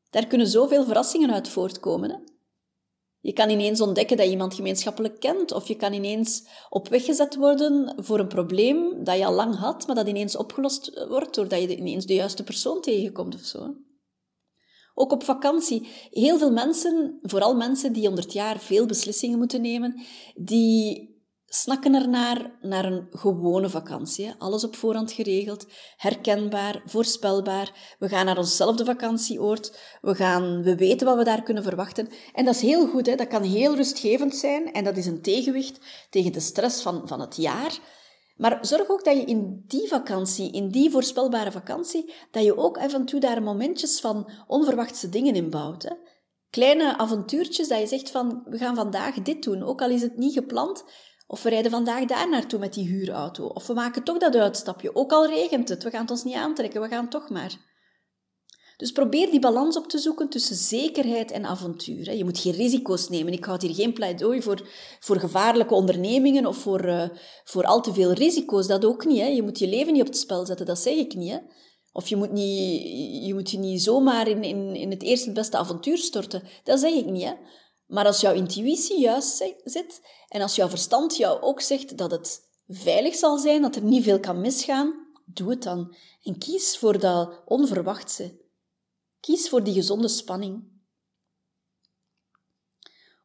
daar 0.09 0.27
kunnen 0.27 0.47
zoveel 0.47 0.83
verrassingen 0.83 1.33
uit 1.33 1.47
voortkomen. 1.47 2.09
Hè? 2.09 2.17
Je 3.21 3.33
kan 3.33 3.49
ineens 3.49 3.81
ontdekken 3.81 4.17
dat 4.17 4.27
iemand 4.27 4.53
gemeenschappelijk 4.53 5.19
kent, 5.19 5.51
of 5.51 5.67
je 5.67 5.75
kan 5.75 5.93
ineens 5.93 6.47
op 6.69 6.87
weg 6.87 7.05
gezet 7.05 7.35
worden 7.35 8.03
voor 8.03 8.19
een 8.19 8.27
probleem 8.27 9.03
dat 9.03 9.17
je 9.17 9.25
al 9.25 9.33
lang 9.33 9.55
had, 9.55 9.87
maar 9.87 9.95
dat 9.95 10.07
ineens 10.07 10.37
opgelost 10.37 11.05
wordt 11.07 11.35
doordat 11.35 11.61
je 11.61 11.77
ineens 11.77 12.05
de 12.05 12.13
juiste 12.13 12.43
persoon 12.43 12.81
tegenkomt 12.81 13.35
of 13.35 13.41
zo. 13.41 13.75
Ook 14.93 15.11
op 15.11 15.23
vakantie. 15.23 15.87
Heel 16.09 16.37
veel 16.37 16.51
mensen, 16.51 17.19
vooral 17.21 17.55
mensen 17.55 17.93
die 17.93 18.07
onder 18.07 18.23
het 18.23 18.33
jaar 18.33 18.59
veel 18.59 18.85
beslissingen 18.85 19.37
moeten 19.37 19.61
nemen, 19.61 20.01
die 20.35 21.08
snakken 21.49 21.93
ernaar 21.93 22.57
naar 22.61 22.85
een 22.85 23.07
gewone 23.11 23.69
vakantie. 23.69 24.33
Alles 24.37 24.63
op 24.63 24.75
voorhand 24.75 25.11
geregeld, 25.11 25.67
herkenbaar, 25.97 26.81
voorspelbaar. 26.85 27.95
We 27.99 28.09
gaan 28.09 28.25
naar 28.25 28.37
onszelfde 28.37 28.85
vakantieoord. 28.85 29.79
We, 30.01 30.15
gaan, 30.15 30.63
we 30.63 30.75
weten 30.75 31.07
wat 31.07 31.17
we 31.17 31.23
daar 31.23 31.43
kunnen 31.43 31.63
verwachten. 31.63 32.09
En 32.33 32.45
dat 32.45 32.55
is 32.55 32.61
heel 32.61 32.87
goed. 32.87 33.05
Hè? 33.05 33.15
Dat 33.15 33.27
kan 33.27 33.43
heel 33.43 33.75
rustgevend 33.75 34.35
zijn. 34.35 34.73
En 34.73 34.83
dat 34.83 34.97
is 34.97 35.05
een 35.05 35.21
tegenwicht 35.21 35.79
tegen 36.09 36.31
de 36.31 36.39
stress 36.39 36.81
van, 36.81 37.07
van 37.07 37.19
het 37.19 37.35
jaar. 37.35 37.79
Maar 38.35 38.57
zorg 38.61 38.89
ook 38.89 39.03
dat 39.03 39.15
je 39.15 39.23
in 39.23 39.63
die 39.67 39.87
vakantie, 39.87 40.51
in 40.51 40.69
die 40.69 40.89
voorspelbare 40.89 41.51
vakantie, 41.51 42.13
dat 42.31 42.43
je 42.43 42.57
ook 42.57 42.77
af 42.77 42.93
en 42.93 43.05
toe 43.05 43.19
daar 43.19 43.43
momentjes 43.43 43.99
van 43.99 44.31
onverwachte 44.47 45.09
dingen 45.09 45.35
inbouwt. 45.35 45.83
Hè? 45.83 45.93
Kleine 46.49 46.97
avontuurtjes 46.97 47.67
dat 47.67 47.79
je 47.79 47.87
zegt 47.87 48.11
van, 48.11 48.43
we 48.45 48.57
gaan 48.57 48.75
vandaag 48.75 49.15
dit 49.15 49.43
doen. 49.43 49.63
Ook 49.63 49.81
al 49.81 49.89
is 49.89 50.01
het 50.01 50.17
niet 50.17 50.33
gepland, 50.33 50.83
of 51.31 51.43
we 51.43 51.49
rijden 51.49 51.71
vandaag 51.71 52.05
daar 52.05 52.29
naartoe 52.29 52.59
met 52.59 52.73
die 52.73 52.87
huurauto. 52.87 53.45
Of 53.45 53.67
we 53.67 53.73
maken 53.73 54.03
toch 54.03 54.17
dat 54.17 54.35
uitstapje. 54.35 54.95
Ook 54.95 55.11
al 55.11 55.27
regent 55.27 55.69
het, 55.69 55.83
we 55.83 55.89
gaan 55.89 56.09
ons 56.09 56.23
niet 56.23 56.35
aantrekken, 56.35 56.81
we 56.81 56.87
gaan 56.87 57.09
toch 57.09 57.29
maar. 57.29 57.57
Dus 58.77 58.91
probeer 58.91 59.31
die 59.31 59.39
balans 59.39 59.77
op 59.77 59.87
te 59.87 59.97
zoeken 59.97 60.29
tussen 60.29 60.55
zekerheid 60.55 61.31
en 61.31 61.45
avontuur. 61.45 62.13
Je 62.13 62.23
moet 62.23 62.39
geen 62.39 62.53
risico's 62.53 63.09
nemen. 63.09 63.33
Ik 63.33 63.45
houd 63.45 63.61
hier 63.61 63.75
geen 63.75 63.93
pleidooi 63.93 64.41
voor, 64.41 64.67
voor 64.99 65.19
gevaarlijke 65.19 65.73
ondernemingen 65.73 66.45
of 66.45 66.57
voor, 66.57 66.85
uh, 66.85 67.09
voor 67.43 67.65
al 67.65 67.81
te 67.81 67.93
veel 67.93 68.11
risico's. 68.11 68.67
Dat 68.67 68.85
ook 68.85 69.05
niet. 69.05 69.19
Hè. 69.19 69.25
Je 69.25 69.43
moet 69.43 69.59
je 69.59 69.67
leven 69.67 69.93
niet 69.93 70.01
op 70.01 70.07
het 70.07 70.17
spel 70.17 70.45
zetten, 70.45 70.65
dat 70.65 70.79
zeg 70.79 70.93
ik 70.93 71.13
niet. 71.13 71.31
Hè. 71.31 71.37
Of 71.91 72.07
je 72.07 72.15
moet, 72.15 72.31
niet, 72.31 72.81
je 73.25 73.33
moet 73.33 73.51
je 73.51 73.57
niet 73.57 73.81
zomaar 73.81 74.27
in, 74.27 74.43
in, 74.43 74.75
in 74.75 74.89
het 74.89 75.03
eerste 75.03 75.31
beste 75.31 75.57
avontuur 75.57 75.97
storten. 75.97 76.43
Dat 76.63 76.79
zeg 76.79 76.93
ik 76.93 77.05
niet. 77.05 77.23
Hè. 77.23 77.33
Maar 77.89 78.05
als 78.05 78.21
jouw 78.21 78.33
intuïtie 78.33 78.99
juist 78.99 79.45
zit 79.63 80.01
en 80.27 80.41
als 80.41 80.55
jouw 80.55 80.69
verstand 80.69 81.17
jou 81.17 81.41
ook 81.41 81.61
zegt 81.61 81.97
dat 81.97 82.11
het 82.11 82.41
veilig 82.67 83.15
zal 83.15 83.37
zijn, 83.37 83.61
dat 83.61 83.75
er 83.75 83.83
niet 83.83 84.03
veel 84.03 84.19
kan 84.19 84.41
misgaan, 84.41 85.07
doe 85.25 85.49
het 85.49 85.63
dan. 85.63 85.95
En 86.23 86.37
kies 86.37 86.77
voor 86.77 86.99
dat 86.99 87.41
onverwachte. 87.45 88.37
Kies 89.19 89.49
voor 89.49 89.63
die 89.63 89.73
gezonde 89.73 90.07
spanning. 90.07 90.67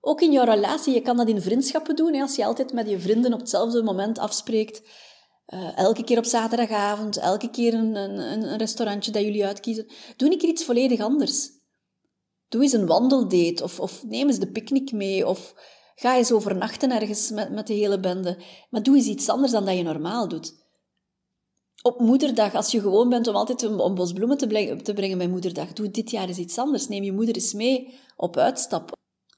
Ook 0.01 0.21
in 0.21 0.33
jouw 0.33 0.45
relatie, 0.45 0.95
je 0.95 1.01
kan 1.01 1.17
dat 1.17 1.29
in 1.29 1.43
vriendschappen 1.43 1.97
doen. 1.97 2.21
Als 2.21 2.37
je 2.37 2.45
altijd 2.45 2.73
met 2.73 2.89
je 2.89 3.01
vrienden 3.01 3.33
op 3.33 3.41
hetzelfde 3.41 3.83
moment 3.83 4.19
afspreekt. 4.19 4.83
Uh, 5.47 5.79
elke 5.79 6.05
keer 6.05 6.19
op 6.19 6.25
zaterdagavond, 6.25 7.17
elke 7.17 7.51
keer 7.51 7.75
een, 7.75 7.95
een, 7.95 8.19
een 8.19 8.57
restaurantje 8.57 9.11
dat 9.11 9.23
jullie 9.23 9.47
uitkiezen. 9.47 9.87
Doe 10.17 10.37
keer 10.37 10.49
iets 10.49 10.65
volledig 10.65 11.01
anders. 11.01 11.54
Doe 12.49 12.63
eens 12.63 12.73
een 12.73 12.87
wandeldate 12.87 13.63
of, 13.63 13.81
of 13.81 14.05
neem 14.05 14.29
eens 14.29 14.39
de 14.39 14.51
picknick 14.51 14.93
mee 14.93 15.27
of 15.27 15.55
ga 15.95 16.17
eens 16.17 16.33
overnachten 16.33 16.91
ergens 16.91 17.31
met, 17.31 17.51
met 17.51 17.67
de 17.67 17.75
hele 17.75 18.01
bende. 18.01 18.39
Maar 18.71 18.83
doe 18.83 18.97
eens 18.97 19.07
iets 19.07 19.29
anders 19.29 19.53
dan 19.53 19.65
dat 19.65 19.77
je 19.77 19.83
normaal 19.83 20.29
doet. 20.29 20.63
Op 21.83 22.01
moederdag, 22.01 22.55
als 22.55 22.71
je 22.71 22.81
gewoon 22.81 23.09
bent 23.09 23.27
om 23.27 23.35
altijd 23.35 23.63
een, 23.63 23.79
een 23.79 23.95
bos 23.95 24.13
bloemen 24.13 24.39
te, 24.39 24.77
te 24.83 24.93
brengen 24.93 25.19
bij 25.19 25.29
moederdag, 25.29 25.73
doe 25.73 25.91
dit 25.91 26.11
jaar 26.11 26.29
eens 26.29 26.39
iets 26.39 26.59
anders. 26.59 26.89
Neem 26.89 27.03
je 27.03 27.13
moeder 27.13 27.35
eens 27.35 27.53
mee 27.53 27.95
op 28.17 28.37
uitstap. 28.37 28.93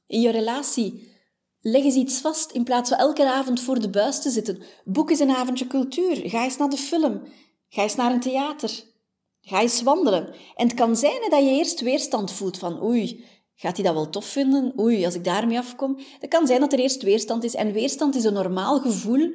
In 0.07 0.21
je 0.21 0.31
relatie, 0.31 1.15
leg 1.61 1.85
eens 1.85 1.95
iets 1.95 2.21
vast 2.21 2.51
in 2.51 2.65
plaats 2.65 2.89
van 2.89 2.99
elke 2.99 3.31
avond 3.31 3.61
voor 3.61 3.81
de 3.81 3.91
buis 3.91 4.23
te 4.23 4.31
zitten. 4.31 4.63
Boek 4.85 5.11
eens 5.11 5.19
een 5.19 5.31
avondje 5.31 5.67
cultuur. 5.67 6.31
Ga 6.31 6.45
eens 6.45 6.57
naar 6.57 6.69
de 6.69 6.77
film. 6.77 7.23
Ga 7.69 7.83
eens 7.83 7.97
naar 7.97 8.13
een 8.13 8.21
theater. 8.21 8.85
Ga 9.49 9.61
eens 9.61 9.83
wandelen. 9.83 10.35
En 10.55 10.67
het 10.67 10.77
kan 10.77 10.97
zijn 10.97 11.31
dat 11.31 11.43
je 11.43 11.51
eerst 11.51 11.81
weerstand 11.81 12.33
voelt 12.33 12.59
van 12.59 12.83
oei, 12.83 13.25
gaat 13.55 13.77
hij 13.77 13.85
dat 13.85 13.95
wel 13.95 14.11
tof 14.11 14.25
vinden? 14.25 14.81
Oei, 14.81 15.05
als 15.05 15.15
ik 15.15 15.25
daarmee 15.25 15.59
afkom. 15.59 15.99
Het 16.21 16.31
kan 16.31 16.47
zijn 16.47 16.61
dat 16.61 16.73
er 16.73 16.79
eerst 16.79 17.03
weerstand 17.03 17.45
is. 17.45 17.55
En 17.55 17.73
weerstand 17.73 18.15
is 18.15 18.25
een 18.25 18.33
normaal 18.33 18.81
gevoel 18.81 19.31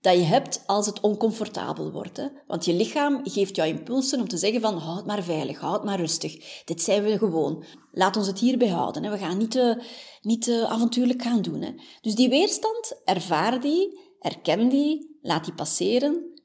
dat 0.00 0.14
je 0.14 0.22
hebt 0.22 0.62
als 0.66 0.86
het 0.86 1.00
oncomfortabel 1.00 1.92
wordt. 1.92 2.16
Hè? 2.16 2.26
Want 2.46 2.64
je 2.64 2.72
lichaam 2.72 3.20
geeft 3.24 3.56
jou 3.56 3.68
impulsen 3.68 4.20
om 4.20 4.28
te 4.28 4.36
zeggen 4.36 4.60
van 4.60 4.78
houd 4.78 5.06
maar 5.06 5.22
veilig, 5.22 5.58
houd 5.58 5.84
maar 5.84 6.00
rustig. 6.00 6.62
Dit 6.64 6.82
zijn 6.82 7.02
we 7.02 7.18
gewoon. 7.18 7.64
Laat 7.92 8.16
ons 8.16 8.26
het 8.26 8.38
hierbij 8.38 8.68
houden. 8.68 9.04
Hè? 9.04 9.10
We 9.10 9.18
gaan 9.18 9.38
niet, 9.38 9.50
te, 9.50 9.82
niet 10.22 10.50
avontuurlijk 10.68 11.22
gaan 11.22 11.42
doen. 11.42 11.62
Hè? 11.62 11.74
Dus 12.00 12.14
die 12.14 12.28
weerstand, 12.28 13.00
ervaar 13.04 13.60
die, 13.60 14.00
erken 14.20 14.68
die, 14.68 15.18
laat 15.22 15.44
die 15.44 15.54
passeren. 15.54 16.42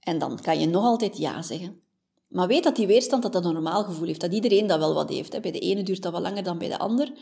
En 0.00 0.18
dan 0.18 0.40
kan 0.40 0.60
je 0.60 0.66
nog 0.66 0.84
altijd 0.84 1.18
ja 1.18 1.42
zeggen. 1.42 1.88
Maar 2.30 2.48
weet 2.48 2.64
dat 2.64 2.76
die 2.76 2.86
weerstand 2.86 3.22
dat 3.22 3.32
dat 3.32 3.44
een 3.44 3.52
normaal 3.52 3.84
gevoel 3.84 4.06
heeft. 4.06 4.20
Dat 4.20 4.32
iedereen 4.32 4.66
dat 4.66 4.78
wel 4.78 4.94
wat 4.94 5.08
heeft. 5.08 5.32
Hè. 5.32 5.40
Bij 5.40 5.50
de 5.50 5.58
ene 5.58 5.82
duurt 5.82 6.02
dat 6.02 6.12
wel 6.12 6.20
langer 6.20 6.42
dan 6.42 6.58
bij 6.58 6.68
de 6.68 6.78
ander. 6.78 7.12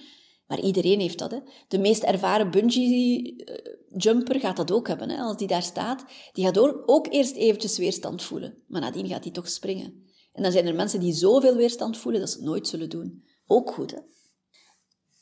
Maar 0.46 0.60
iedereen 0.60 1.00
heeft 1.00 1.18
dat. 1.18 1.30
Hè. 1.30 1.38
De 1.68 1.78
meest 1.78 2.02
ervaren 2.02 2.50
bungee-jumper 2.50 4.40
gaat 4.40 4.56
dat 4.56 4.72
ook 4.72 4.88
hebben. 4.88 5.10
Hè. 5.10 5.20
Als 5.20 5.36
die 5.36 5.46
daar 5.46 5.62
staat, 5.62 6.04
die 6.32 6.44
gaat 6.44 6.58
ook 6.88 7.06
eerst 7.10 7.36
eventjes 7.36 7.78
weerstand 7.78 8.22
voelen. 8.22 8.62
Maar 8.66 8.80
nadien 8.80 9.08
gaat 9.08 9.24
hij 9.24 9.32
toch 9.32 9.48
springen. 9.48 10.06
En 10.32 10.42
dan 10.42 10.52
zijn 10.52 10.66
er 10.66 10.74
mensen 10.74 11.00
die 11.00 11.12
zoveel 11.12 11.56
weerstand 11.56 11.96
voelen 11.96 12.20
dat 12.20 12.30
ze 12.30 12.36
het 12.36 12.46
nooit 12.46 12.68
zullen 12.68 12.88
doen. 12.88 13.24
Ook 13.46 13.70
goed, 13.70 13.90
hè. 13.90 13.98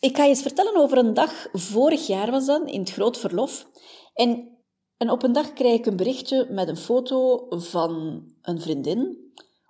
Ik 0.01 0.17
ga 0.17 0.23
je 0.23 0.29
eens 0.29 0.43
vertellen 0.43 0.77
over 0.77 0.99
een 0.99 1.15
dag, 1.15 1.49
vorig 1.53 2.07
jaar 2.07 2.31
was 2.31 2.47
dat, 2.47 2.71
in 2.71 2.81
het 2.81 2.91
groot 2.91 3.19
verlof. 3.19 3.69
En, 4.15 4.59
en 4.97 5.11
op 5.11 5.23
een 5.23 5.33
dag 5.33 5.53
krijg 5.53 5.79
ik 5.79 5.87
een 5.87 5.97
berichtje 5.97 6.47
met 6.51 6.69
een 6.69 6.77
foto 6.77 7.47
van 7.51 8.23
een 8.43 8.61
vriendin 8.61 9.26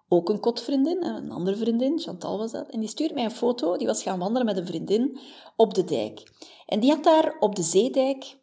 ook 0.09 0.29
een 0.29 0.40
kotvriendin, 0.40 1.05
een 1.05 1.31
andere 1.31 1.57
vriendin, 1.57 1.99
Chantal 1.99 2.38
was 2.38 2.53
dat. 2.53 2.71
En 2.71 2.81
die 2.81 2.88
stuurt 2.88 3.14
mij 3.14 3.25
een 3.25 3.31
foto, 3.31 3.77
die 3.77 3.87
was 3.87 4.03
gaan 4.03 4.19
wandelen 4.19 4.47
met 4.47 4.57
een 4.57 4.66
vriendin 4.66 5.19
op 5.57 5.75
de 5.75 5.85
dijk. 5.85 6.23
En 6.66 6.81
die 6.81 6.90
had 6.90 7.05
daar 7.05 7.37
op 7.38 7.57
de 7.57 7.62
zeedijk 7.62 8.38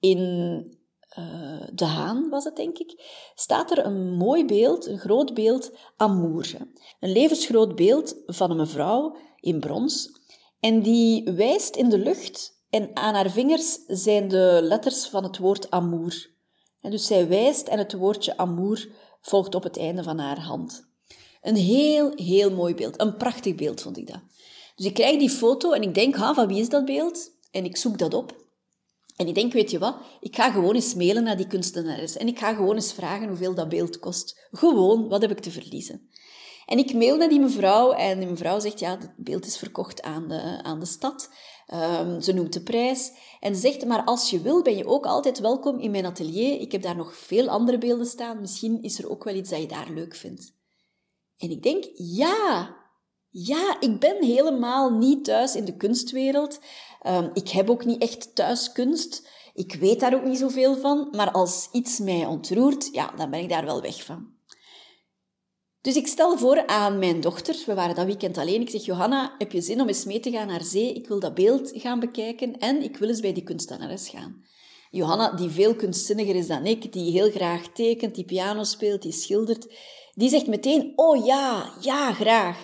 in 0.00 0.18
uh, 1.18 1.68
De 1.72 1.84
Haan, 1.84 2.28
was 2.28 2.44
het 2.44 2.56
denk 2.56 2.78
ik, 2.78 3.02
staat 3.34 3.70
er 3.70 3.86
een 3.86 4.14
mooi 4.14 4.44
beeld, 4.44 4.86
een 4.86 4.98
groot 4.98 5.34
beeld, 5.34 5.72
Amour. 5.96 6.56
Een 7.00 7.12
levensgroot 7.12 7.74
beeld 7.76 8.22
van 8.26 8.50
een 8.50 8.56
mevrouw 8.56 9.16
in 9.40 9.60
brons. 9.60 10.10
En 10.60 10.82
die 10.82 11.32
wijst 11.32 11.76
in 11.76 11.88
de 11.88 11.98
lucht 11.98 12.62
en 12.70 12.96
aan 12.96 13.14
haar 13.14 13.30
vingers 13.30 13.78
zijn 13.86 14.28
de 14.28 14.58
letters 14.62 15.06
van 15.06 15.22
het 15.22 15.38
woord 15.38 15.70
amour. 15.70 16.30
En 16.80 16.90
dus 16.90 17.06
zij 17.06 17.28
wijst 17.28 17.68
en 17.68 17.78
het 17.78 17.92
woordje 17.92 18.36
amour 18.36 18.88
volgt 19.28 19.54
op 19.54 19.62
het 19.62 19.78
einde 19.78 20.02
van 20.02 20.18
haar 20.18 20.40
hand. 20.40 20.86
Een 21.42 21.56
heel, 21.56 22.12
heel 22.14 22.50
mooi 22.50 22.74
beeld. 22.74 23.00
Een 23.00 23.16
prachtig 23.16 23.54
beeld 23.54 23.80
vond 23.80 23.96
ik 23.96 24.06
dat. 24.06 24.20
Dus 24.76 24.86
ik 24.86 24.94
krijg 24.94 25.18
die 25.18 25.30
foto 25.30 25.72
en 25.72 25.82
ik 25.82 25.94
denk, 25.94 26.16
ha, 26.16 26.34
van 26.34 26.46
wie 26.46 26.60
is 26.60 26.68
dat 26.68 26.84
beeld? 26.84 27.30
En 27.50 27.64
ik 27.64 27.76
zoek 27.76 27.98
dat 27.98 28.14
op. 28.14 28.42
En 29.16 29.28
ik 29.28 29.34
denk, 29.34 29.52
weet 29.52 29.70
je 29.70 29.78
wat? 29.78 29.96
Ik 30.20 30.34
ga 30.36 30.50
gewoon 30.50 30.74
eens 30.74 30.94
mailen 30.94 31.22
naar 31.22 31.36
die 31.36 31.46
kunstenares. 31.46 32.16
En 32.16 32.26
ik 32.26 32.38
ga 32.38 32.54
gewoon 32.54 32.74
eens 32.74 32.92
vragen 32.92 33.28
hoeveel 33.28 33.54
dat 33.54 33.68
beeld 33.68 33.98
kost. 33.98 34.48
Gewoon, 34.50 35.08
wat 35.08 35.22
heb 35.22 35.30
ik 35.30 35.38
te 35.38 35.50
verliezen? 35.50 36.08
En 36.66 36.78
ik 36.78 36.94
mail 36.94 37.16
naar 37.16 37.28
die 37.28 37.40
mevrouw 37.40 37.92
en 37.92 38.18
die 38.18 38.28
mevrouw 38.28 38.60
zegt, 38.60 38.78
ja, 38.78 38.90
het 38.90 39.12
beeld 39.16 39.46
is 39.46 39.56
verkocht 39.56 40.02
aan 40.02 40.28
de, 40.28 40.60
aan 40.62 40.80
de 40.80 40.86
stad. 40.86 41.30
Um, 41.72 42.20
ze 42.20 42.32
noemt 42.32 42.52
de 42.52 42.62
prijs 42.62 43.12
en 43.40 43.56
zegt, 43.56 43.84
maar 43.84 44.04
als 44.04 44.30
je 44.30 44.40
wil, 44.40 44.62
ben 44.62 44.76
je 44.76 44.86
ook 44.86 45.06
altijd 45.06 45.38
welkom 45.38 45.78
in 45.78 45.90
mijn 45.90 46.06
atelier. 46.06 46.60
Ik 46.60 46.72
heb 46.72 46.82
daar 46.82 46.96
nog 46.96 47.16
veel 47.16 47.48
andere 47.48 47.78
beelden 47.78 48.06
staan. 48.06 48.40
Misschien 48.40 48.82
is 48.82 48.98
er 48.98 49.10
ook 49.10 49.24
wel 49.24 49.34
iets 49.34 49.50
dat 49.50 49.60
je 49.60 49.66
daar 49.66 49.90
leuk 49.90 50.14
vindt. 50.14 50.52
En 51.36 51.50
ik 51.50 51.62
denk, 51.62 51.84
ja, 51.94 52.76
ja, 53.28 53.80
ik 53.80 54.00
ben 54.00 54.24
helemaal 54.24 54.90
niet 54.90 55.24
thuis 55.24 55.56
in 55.56 55.64
de 55.64 55.76
kunstwereld. 55.76 56.60
Um, 57.06 57.30
ik 57.32 57.48
heb 57.48 57.70
ook 57.70 57.84
niet 57.84 58.02
echt 58.02 58.34
thuis 58.34 58.72
kunst. 58.72 59.28
Ik 59.54 59.74
weet 59.74 60.00
daar 60.00 60.14
ook 60.14 60.24
niet 60.24 60.38
zoveel 60.38 60.76
van. 60.76 61.08
Maar 61.10 61.30
als 61.30 61.68
iets 61.72 61.98
mij 61.98 62.26
ontroert, 62.26 62.88
ja, 62.92 63.12
dan 63.16 63.30
ben 63.30 63.40
ik 63.40 63.48
daar 63.48 63.64
wel 63.64 63.80
weg 63.80 64.04
van. 64.04 64.33
Dus 65.84 65.96
ik 65.96 66.06
stel 66.06 66.38
voor 66.38 66.66
aan 66.66 66.98
mijn 66.98 67.20
dochter, 67.20 67.62
we 67.66 67.74
waren 67.74 67.94
dat 67.94 68.06
weekend 68.06 68.38
alleen, 68.38 68.60
ik 68.60 68.70
zeg, 68.70 68.84
Johanna, 68.84 69.34
heb 69.38 69.52
je 69.52 69.60
zin 69.60 69.80
om 69.80 69.88
eens 69.88 70.04
mee 70.04 70.20
te 70.20 70.30
gaan 70.30 70.46
naar 70.46 70.64
zee? 70.64 70.92
Ik 70.92 71.08
wil 71.08 71.20
dat 71.20 71.34
beeld 71.34 71.72
gaan 71.74 72.00
bekijken 72.00 72.58
en 72.58 72.82
ik 72.82 72.96
wil 72.96 73.08
eens 73.08 73.20
bij 73.20 73.32
die 73.32 73.42
kunstenares 73.42 74.08
gaan. 74.08 74.44
Johanna, 74.90 75.32
die 75.32 75.48
veel 75.48 75.74
kunstzinniger 75.74 76.34
is 76.34 76.46
dan 76.46 76.66
ik, 76.66 76.92
die 76.92 77.12
heel 77.12 77.30
graag 77.30 77.72
tekent, 77.72 78.14
die 78.14 78.24
piano 78.24 78.62
speelt, 78.62 79.02
die 79.02 79.12
schildert, 79.12 79.66
die 80.12 80.28
zegt 80.28 80.46
meteen, 80.46 80.92
oh 80.96 81.24
ja, 81.24 81.72
ja, 81.80 82.12
graag. 82.12 82.62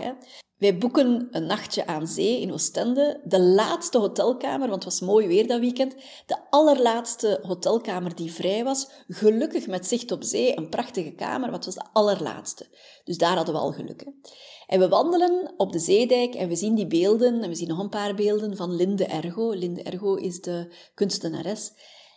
Wij 0.60 0.78
boeken 0.78 1.28
een 1.30 1.46
nachtje 1.46 1.86
aan 1.86 2.06
zee 2.06 2.40
in 2.40 2.52
Oostende. 2.52 3.20
De 3.24 3.40
laatste 3.40 3.98
hotelkamer, 3.98 4.68
want 4.68 4.84
het 4.84 4.92
was 4.92 5.00
mooi 5.00 5.26
weer 5.26 5.46
dat 5.46 5.60
weekend. 5.60 5.94
De 6.26 6.38
allerlaatste 6.50 7.38
hotelkamer 7.42 8.14
die 8.14 8.32
vrij 8.32 8.64
was. 8.64 8.90
Gelukkig 9.08 9.66
met 9.66 9.86
zicht 9.86 10.12
op 10.12 10.22
zee, 10.22 10.56
een 10.56 10.68
prachtige 10.68 11.10
kamer, 11.10 11.52
het 11.52 11.64
was 11.64 11.74
de 11.74 11.86
allerlaatste. 11.92 12.66
Dus 13.04 13.18
daar 13.18 13.36
hadden 13.36 13.54
we 13.54 13.60
al 13.60 13.72
geluk. 13.72 14.00
Hè. 14.04 14.10
En 14.66 14.78
we 14.78 14.88
wandelen 14.88 15.54
op 15.56 15.72
de 15.72 15.78
zeedijk 15.78 16.34
en 16.34 16.48
we 16.48 16.56
zien 16.56 16.74
die 16.74 16.86
beelden, 16.86 17.42
en 17.42 17.48
we 17.48 17.54
zien 17.54 17.68
nog 17.68 17.78
een 17.78 17.88
paar 17.88 18.14
beelden 18.14 18.56
van 18.56 18.74
Linde 18.74 19.04
Ergo. 19.04 19.50
Linde 19.50 19.82
Ergo 19.82 20.14
is 20.14 20.40
de 20.40 20.74
kunstenares. 20.94 21.72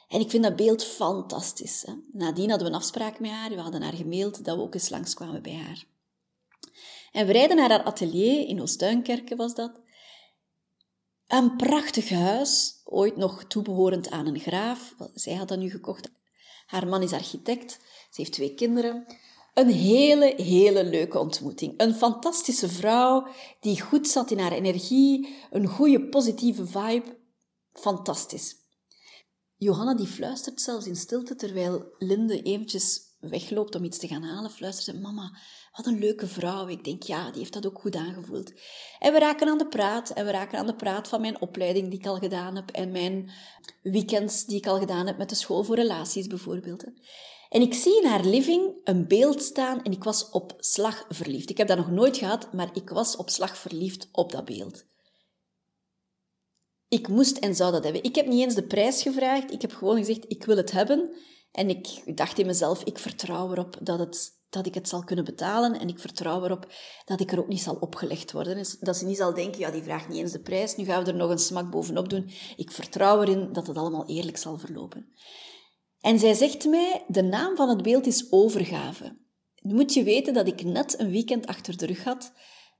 En 0.08 0.20
ik 0.20 0.30
vind 0.30 0.44
dat 0.44 0.56
beeld 0.56 0.84
fantastisch. 0.84 1.84
Hè. 1.86 1.94
Nadien 2.12 2.50
hadden 2.50 2.68
we 2.68 2.74
een 2.74 2.80
afspraak 2.80 3.20
met 3.20 3.32
haar. 3.32 3.50
We 3.50 3.60
hadden 3.60 3.82
haar 3.82 3.94
gemaild 3.94 4.46
dat 4.46 4.56
we 4.56 4.62
ook 4.62 4.74
eens 4.74 4.90
langskwamen 4.90 5.42
bij 5.42 5.56
haar. 5.56 5.92
En 7.14 7.26
we 7.26 7.32
rijden 7.32 7.56
naar 7.56 7.70
haar 7.70 7.84
atelier, 7.84 8.48
in 8.48 8.62
Oostuinkerke 8.62 9.36
was 9.36 9.56
dat. 9.56 9.82
Een 11.28 11.56
prachtig 11.56 12.10
huis, 12.10 12.82
ooit 12.84 13.18
nog 13.18 13.44
toebehorend 13.44 14.10
aan 14.10 14.28
een 14.28 14.40
graaf. 14.40 14.96
Zij 15.14 15.34
had 15.34 15.48
dat 15.48 15.60
nu 15.60 15.70
gekocht. 15.70 16.12
Haar 16.66 16.88
man 16.88 17.02
is 17.02 17.14
architect, 17.14 17.72
ze 18.10 18.22
heeft 18.22 18.32
twee 18.32 18.54
kinderen. 18.54 19.06
Een 19.54 19.70
hele, 19.70 20.34
hele 20.38 20.86
leuke 20.86 21.20
ontmoeting. 21.20 21.74
Een 21.78 21.94
fantastische 21.94 22.70
vrouw 22.70 23.28
die 23.60 23.82
goed 23.82 24.08
zat 24.08 24.32
in 24.32 24.40
haar 24.40 24.52
energie, 24.52 25.36
een 25.52 25.68
goede 25.68 26.10
positieve 26.10 26.66
vibe. 26.68 27.18
Fantastisch. 27.74 28.56
Johanna 29.56 29.96
die 29.96 30.08
fluistert 30.08 30.62
zelfs 30.62 30.86
in 30.86 30.96
stilte 30.96 31.36
terwijl 31.36 31.96
Linde 31.98 32.42
eventjes 32.42 33.02
wegloopt 33.20 33.76
om 33.76 33.84
iets 33.84 33.98
te 33.98 34.08
gaan 34.08 34.24
halen, 34.24 34.52
fluistert 34.52 34.96
ze, 34.96 35.02
mama, 35.02 35.38
wat 35.76 35.86
een 35.86 36.00
leuke 36.00 36.28
vrouw. 36.28 36.68
Ik 36.68 36.84
denk, 36.84 37.04
ja, 37.04 37.30
die 37.30 37.40
heeft 37.40 37.54
dat 37.54 37.66
ook 37.66 37.80
goed 37.80 37.96
aangevoeld. 37.96 38.54
En 39.00 39.14
we 39.14 39.20
raken 39.20 39.48
aan 39.48 39.58
de 39.58 39.68
praat. 39.68 40.10
En 40.10 40.26
we 40.26 40.32
raken 40.32 40.60
aan 40.60 40.66
de 40.66 40.76
praat 40.76 41.08
van 41.08 41.22
mijn 41.22 41.42
opleiding 41.42 41.90
die 41.90 42.00
ik 42.00 42.06
al 42.06 42.18
gedaan 42.18 42.56
heb. 42.56 42.72
En 42.72 42.92
mijn 42.92 43.32
weekends 43.82 44.46
die 44.46 44.58
ik 44.58 44.68
al 44.68 44.80
gedaan 44.80 45.08
heb 45.08 45.18
met 45.18 45.30
de 45.30 45.36
school 45.36 45.64
voor 45.64 45.76
relaties 45.76 46.28
bijvoorbeeld. 46.28 46.84
En 47.50 47.62
ik 47.62 47.74
zie 47.74 48.02
in 48.02 48.08
haar 48.08 48.26
living 48.26 48.82
een 48.84 49.08
beeld 49.08 49.42
staan 49.42 49.84
en 49.84 49.92
ik 49.92 50.04
was 50.04 50.30
op 50.30 50.56
slag 50.58 51.06
verliefd. 51.10 51.50
Ik 51.50 51.58
heb 51.58 51.68
dat 51.68 51.78
nog 51.78 51.92
nooit 51.92 52.18
gehad, 52.18 52.54
maar 52.54 52.70
ik 52.74 52.90
was 52.90 53.16
op 53.16 53.30
slag 53.30 53.58
verliefd 53.58 54.10
op 54.12 54.32
dat 54.32 54.46
beeld. 54.46 54.86
Ik 56.88 57.08
moest 57.08 57.38
en 57.38 57.56
zou 57.56 57.72
dat 57.72 57.84
hebben. 57.84 58.04
Ik 58.04 58.16
heb 58.16 58.28
niet 58.28 58.44
eens 58.44 58.56
de 58.56 58.64
prijs 58.64 59.02
gevraagd. 59.02 59.52
Ik 59.52 59.62
heb 59.62 59.74
gewoon 59.74 59.98
gezegd, 59.98 60.26
ik 60.28 60.46
wil 60.46 60.58
het 60.58 60.72
hebben. 60.72 61.16
En 61.52 61.70
ik 61.70 62.18
dacht 62.18 62.40
in 62.40 62.46
mezelf, 62.46 62.84
ik 62.84 62.98
vertrouw 62.98 63.52
erop 63.52 63.78
dat, 63.82 64.00
het, 64.00 64.43
dat 64.54 64.66
ik 64.66 64.74
het 64.74 64.90
zal 64.90 65.04
kunnen 65.04 65.26
betalen. 65.26 65.80
En 65.80 65.88
ik 65.88 66.00
vertrouw 66.00 66.44
erop 66.44 66.68
dat 67.06 67.20
ik 67.20 67.32
er 67.32 67.40
ook 67.40 67.48
niet 67.48 67.62
zal 67.62 67.76
opgelegd 67.76 68.32
worden. 68.32 68.56
Dus 68.56 68.78
dat 68.80 68.98
ze 68.98 69.06
niet 69.06 69.18
zal 69.18 69.34
denken, 69.34 69.60
ja, 69.60 69.72
die 69.72 69.84
vraagt 69.84 70.10
niet 70.10 70.18
eens 70.18 70.32
de 70.32 70.42
prijs. 70.42 70.76
Nu 70.76 70.86
gaan 70.86 71.04
we 71.04 71.12
er 71.12 71.18
nog 71.18 71.30
een 71.30 71.40
smak 71.40 71.72
bovenop 71.72 72.10
doen. 72.10 72.32
Ik 72.56 72.72
vertrouw 72.72 73.22
erin 73.22 73.54
dat 73.54 73.68
het 73.68 73.78
allemaal 73.78 74.08
eerlijk 74.08 74.38
zal 74.38 74.58
verlopen. 74.58 75.08
En 76.00 76.20
zij 76.20 76.34
zegt 76.34 76.66
mij, 76.66 77.04
de 77.08 77.24
naam 77.24 77.56
van 77.56 77.70
het 77.70 77.84
beeld 77.84 78.06
is 78.06 78.32
overgave. 78.32 79.18
Nu 79.62 79.74
moet 79.74 79.94
je 79.94 80.04
weten 80.04 80.34
dat 80.34 80.48
ik 80.48 80.64
net 80.64 81.00
een 81.00 81.10
weekend 81.10 81.48
achter 81.48 81.78
de 81.78 81.86
rug 81.86 82.04
had 82.04 82.34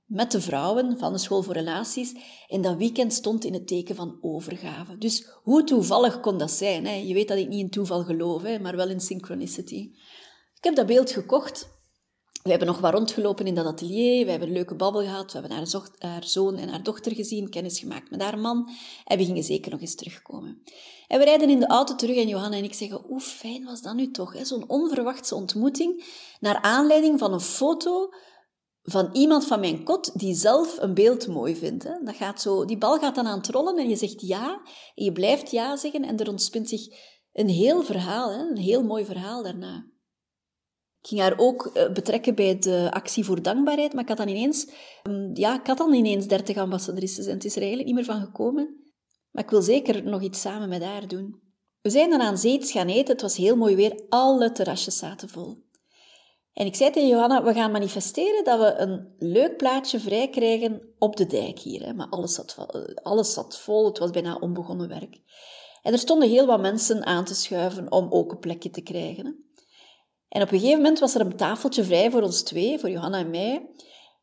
met 0.04 0.30
de 0.30 0.40
vrouwen 0.40 0.98
van 0.98 1.12
de 1.12 1.18
school 1.18 1.42
voor 1.42 1.54
relaties. 1.54 2.14
En 2.48 2.62
dat 2.62 2.76
weekend 2.76 3.12
stond 3.12 3.44
in 3.44 3.52
het 3.52 3.66
teken 3.66 3.94
van 3.94 4.18
overgave. 4.20 4.98
Dus 4.98 5.28
hoe 5.42 5.64
toevallig 5.64 6.20
kon 6.20 6.38
dat 6.38 6.50
zijn? 6.50 6.86
Hè? 6.86 6.94
Je 6.94 7.14
weet 7.14 7.28
dat 7.28 7.38
ik 7.38 7.48
niet 7.48 7.60
in 7.60 7.70
toeval 7.70 8.04
geloof, 8.04 8.42
hè, 8.42 8.58
maar 8.58 8.76
wel 8.76 8.88
in 8.88 9.00
synchronicity. 9.00 9.90
Ik 10.64 10.70
heb 10.70 10.78
dat 10.78 10.96
beeld 10.96 11.10
gekocht. 11.10 11.68
We 12.42 12.50
hebben 12.50 12.68
nog 12.68 12.78
wat 12.78 12.92
rondgelopen 12.92 13.46
in 13.46 13.54
dat 13.54 13.66
atelier. 13.66 14.24
We 14.24 14.30
hebben 14.30 14.48
een 14.48 14.54
leuke 14.54 14.74
babbel 14.74 15.00
gehad. 15.00 15.32
We 15.32 15.38
hebben 15.38 15.56
haar, 15.98 16.24
zoon 16.24 16.56
en 16.56 16.68
haar 16.68 16.82
dochter 16.82 17.14
gezien, 17.14 17.50
kennis 17.50 17.78
gemaakt 17.78 18.10
met 18.10 18.22
haar 18.22 18.38
man. 18.38 18.70
En 19.04 19.18
we 19.18 19.24
gingen 19.24 19.42
zeker 19.42 19.70
nog 19.70 19.80
eens 19.80 19.94
terugkomen. 19.94 20.62
En 21.06 21.18
we 21.18 21.24
rijden 21.24 21.50
in 21.50 21.60
de 21.60 21.66
auto 21.66 21.94
terug 21.94 22.16
en 22.16 22.28
Johanna 22.28 22.56
en 22.56 22.64
ik 22.64 22.74
zeggen, 22.74 23.00
hoe 23.06 23.20
fijn 23.20 23.64
was 23.64 23.82
dat 23.82 23.94
nu 23.94 24.10
toch? 24.10 24.46
Zo'n 24.46 24.68
onverwachte 24.68 25.34
ontmoeting 25.34 26.04
naar 26.40 26.60
aanleiding 26.60 27.18
van 27.18 27.32
een 27.32 27.40
foto 27.40 28.08
van 28.82 29.08
iemand 29.12 29.46
van 29.46 29.60
mijn 29.60 29.84
kot 29.84 30.18
die 30.18 30.34
zelf 30.34 30.78
een 30.80 30.94
beeld 30.94 31.26
mooi 31.26 31.56
vindt. 31.56 31.84
Hè. 31.84 31.92
Dat 32.04 32.16
gaat 32.16 32.40
zo, 32.40 32.64
die 32.64 32.78
bal 32.78 32.98
gaat 32.98 33.14
dan 33.14 33.26
aan 33.26 33.38
het 33.38 33.48
rollen 33.48 33.76
en 33.76 33.88
je 33.88 33.96
zegt 33.96 34.20
ja, 34.20 34.60
en 34.94 35.04
je 35.04 35.12
blijft 35.12 35.50
ja 35.50 35.76
zeggen 35.76 36.04
en 36.04 36.18
er 36.18 36.28
ontspint 36.28 36.68
zich 36.68 36.86
een 37.32 37.48
heel 37.48 37.82
verhaal, 37.82 38.30
hè, 38.30 38.38
een 38.38 38.56
heel 38.56 38.82
mooi 38.82 39.04
verhaal 39.04 39.42
daarna. 39.42 39.92
Ik 41.04 41.10
ging 41.10 41.20
haar 41.20 41.38
ook 41.38 41.66
eh, 41.66 41.92
betrekken 41.92 42.34
bij 42.34 42.58
de 42.58 42.88
actie 42.90 43.24
voor 43.24 43.42
dankbaarheid, 43.42 43.92
maar 43.92 44.02
ik 44.02 44.08
had 44.08 44.16
dan 44.16 44.28
ineens, 44.28 44.66
mm, 45.02 45.30
ja, 45.34 45.60
ik 45.60 45.66
had 45.66 45.78
dan 45.78 45.92
ineens 45.92 46.26
30 46.26 46.56
ambassadrices 46.56 47.26
en 47.26 47.32
het 47.32 47.44
is 47.44 47.54
er 47.54 47.60
eigenlijk 47.60 47.86
niet 47.86 47.96
meer 47.96 48.14
van 48.14 48.24
gekomen. 48.24 48.92
Maar 49.30 49.44
ik 49.44 49.50
wil 49.50 49.62
zeker 49.62 50.04
nog 50.04 50.22
iets 50.22 50.40
samen 50.40 50.68
met 50.68 50.82
haar 50.82 51.08
doen. 51.08 51.40
We 51.80 51.90
zijn 51.90 52.10
dan 52.10 52.20
aan 52.20 52.38
zee 52.38 52.62
gaan 52.62 52.88
eten, 52.88 53.12
het 53.12 53.22
was 53.22 53.36
heel 53.36 53.56
mooi 53.56 53.76
weer, 53.76 54.02
alle 54.08 54.52
terrasjes 54.52 54.98
zaten 54.98 55.28
vol. 55.28 55.62
En 56.52 56.66
ik 56.66 56.74
zei 56.74 56.90
tegen 56.90 57.08
Johanna, 57.08 57.42
we 57.42 57.52
gaan 57.52 57.70
manifesteren 57.70 58.44
dat 58.44 58.58
we 58.58 58.74
een 58.74 59.14
leuk 59.18 59.56
plaatje 59.56 60.00
vrij 60.00 60.28
krijgen 60.28 60.94
op 60.98 61.16
de 61.16 61.26
dijk 61.26 61.58
hier. 61.58 61.86
Hè. 61.86 61.94
Maar 61.94 62.08
alles 62.08 62.34
zat, 62.34 62.56
alles 63.02 63.32
zat 63.32 63.58
vol, 63.58 63.86
het 63.86 63.98
was 63.98 64.10
bijna 64.10 64.36
onbegonnen 64.36 64.88
werk. 64.88 65.20
En 65.82 65.92
er 65.92 65.98
stonden 65.98 66.28
heel 66.28 66.46
wat 66.46 66.60
mensen 66.60 67.06
aan 67.06 67.24
te 67.24 67.34
schuiven 67.34 67.92
om 67.92 68.06
ook 68.10 68.32
een 68.32 68.38
plekje 68.38 68.70
te 68.70 68.82
krijgen. 68.82 69.43
En 70.28 70.42
op 70.42 70.52
een 70.52 70.58
gegeven 70.58 70.80
moment 70.80 70.98
was 70.98 71.14
er 71.14 71.20
een 71.20 71.36
tafeltje 71.36 71.84
vrij 71.84 72.10
voor 72.10 72.22
ons 72.22 72.42
twee, 72.42 72.78
voor 72.78 72.90
Johanna 72.90 73.18
en 73.18 73.30
mij. 73.30 73.70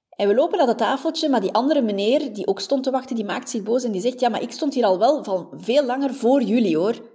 En 0.10 0.28
we 0.28 0.36
lopen 0.36 0.58
naar 0.58 0.68
dat 0.68 0.78
tafeltje, 0.78 1.30
maar 1.30 1.42
die 1.42 1.54
andere 1.54 1.82
meneer 1.82 2.34
die 2.34 2.48
ook 2.48 2.60
stond 2.60 2.84
te 2.84 2.92
wachten, 2.92 3.16
die 3.16 3.26
maakt 3.26 3.50
zich 3.50 3.64
boos 3.64 3.84
en 3.84 3.92
die 3.92 4.02
zegt, 4.02 4.20
ja, 4.20 4.30
maar 4.30 4.42
ik 4.42 4.52
stond 4.52 4.74
hier 4.74 4.86
al 4.86 5.00
wel 5.00 5.24
van 5.24 5.54
veel 5.56 5.86
langer 5.86 6.14
voor 6.14 6.42
jullie, 6.42 6.78
hoor. 6.78 7.10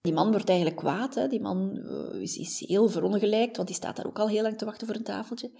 Die 0.00 0.12
man 0.12 0.30
wordt 0.30 0.48
eigenlijk 0.48 0.78
kwaad. 0.78 1.14
Hè. 1.14 1.28
Die 1.28 1.40
man 1.40 1.76
uh, 1.76 2.20
is, 2.20 2.36
is, 2.36 2.64
heel 2.66 2.88
verongelijkt, 2.88 3.56
want 3.56 3.68
die 3.68 3.76
staat 3.76 3.96
daar 3.96 4.06
ook 4.06 4.18
al 4.18 4.28
heel 4.28 4.42
lang 4.42 4.58
te 4.58 4.64
wachten 4.64 4.86
voor 4.86 4.96
een 4.96 5.02
tafeltje. 5.02 5.50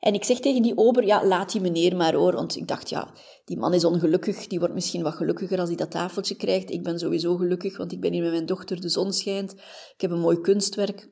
En 0.00 0.14
ik 0.14 0.24
zeg 0.24 0.40
tegen 0.40 0.62
die 0.62 0.76
ober, 0.76 1.04
ja, 1.04 1.26
laat 1.26 1.52
die 1.52 1.60
meneer 1.60 1.96
maar 1.96 2.14
hoor. 2.14 2.32
Want 2.32 2.56
ik 2.56 2.68
dacht, 2.68 2.88
ja, 2.88 3.14
die 3.44 3.58
man 3.58 3.74
is 3.74 3.84
ongelukkig. 3.84 4.46
Die 4.46 4.58
wordt 4.58 4.74
misschien 4.74 5.02
wat 5.02 5.14
gelukkiger 5.14 5.58
als 5.58 5.68
hij 5.68 5.76
dat 5.76 5.90
tafeltje 5.90 6.36
krijgt. 6.36 6.70
Ik 6.70 6.82
ben 6.82 6.98
sowieso 6.98 7.36
gelukkig, 7.36 7.76
want 7.76 7.92
ik 7.92 8.00
ben 8.00 8.12
hier 8.12 8.22
met 8.22 8.30
mijn 8.30 8.46
dochter, 8.46 8.80
de 8.80 8.88
zon 8.88 9.12
schijnt. 9.12 9.52
Ik 9.94 10.00
heb 10.00 10.10
een 10.10 10.20
mooi 10.20 10.40
kunstwerk. 10.40 11.10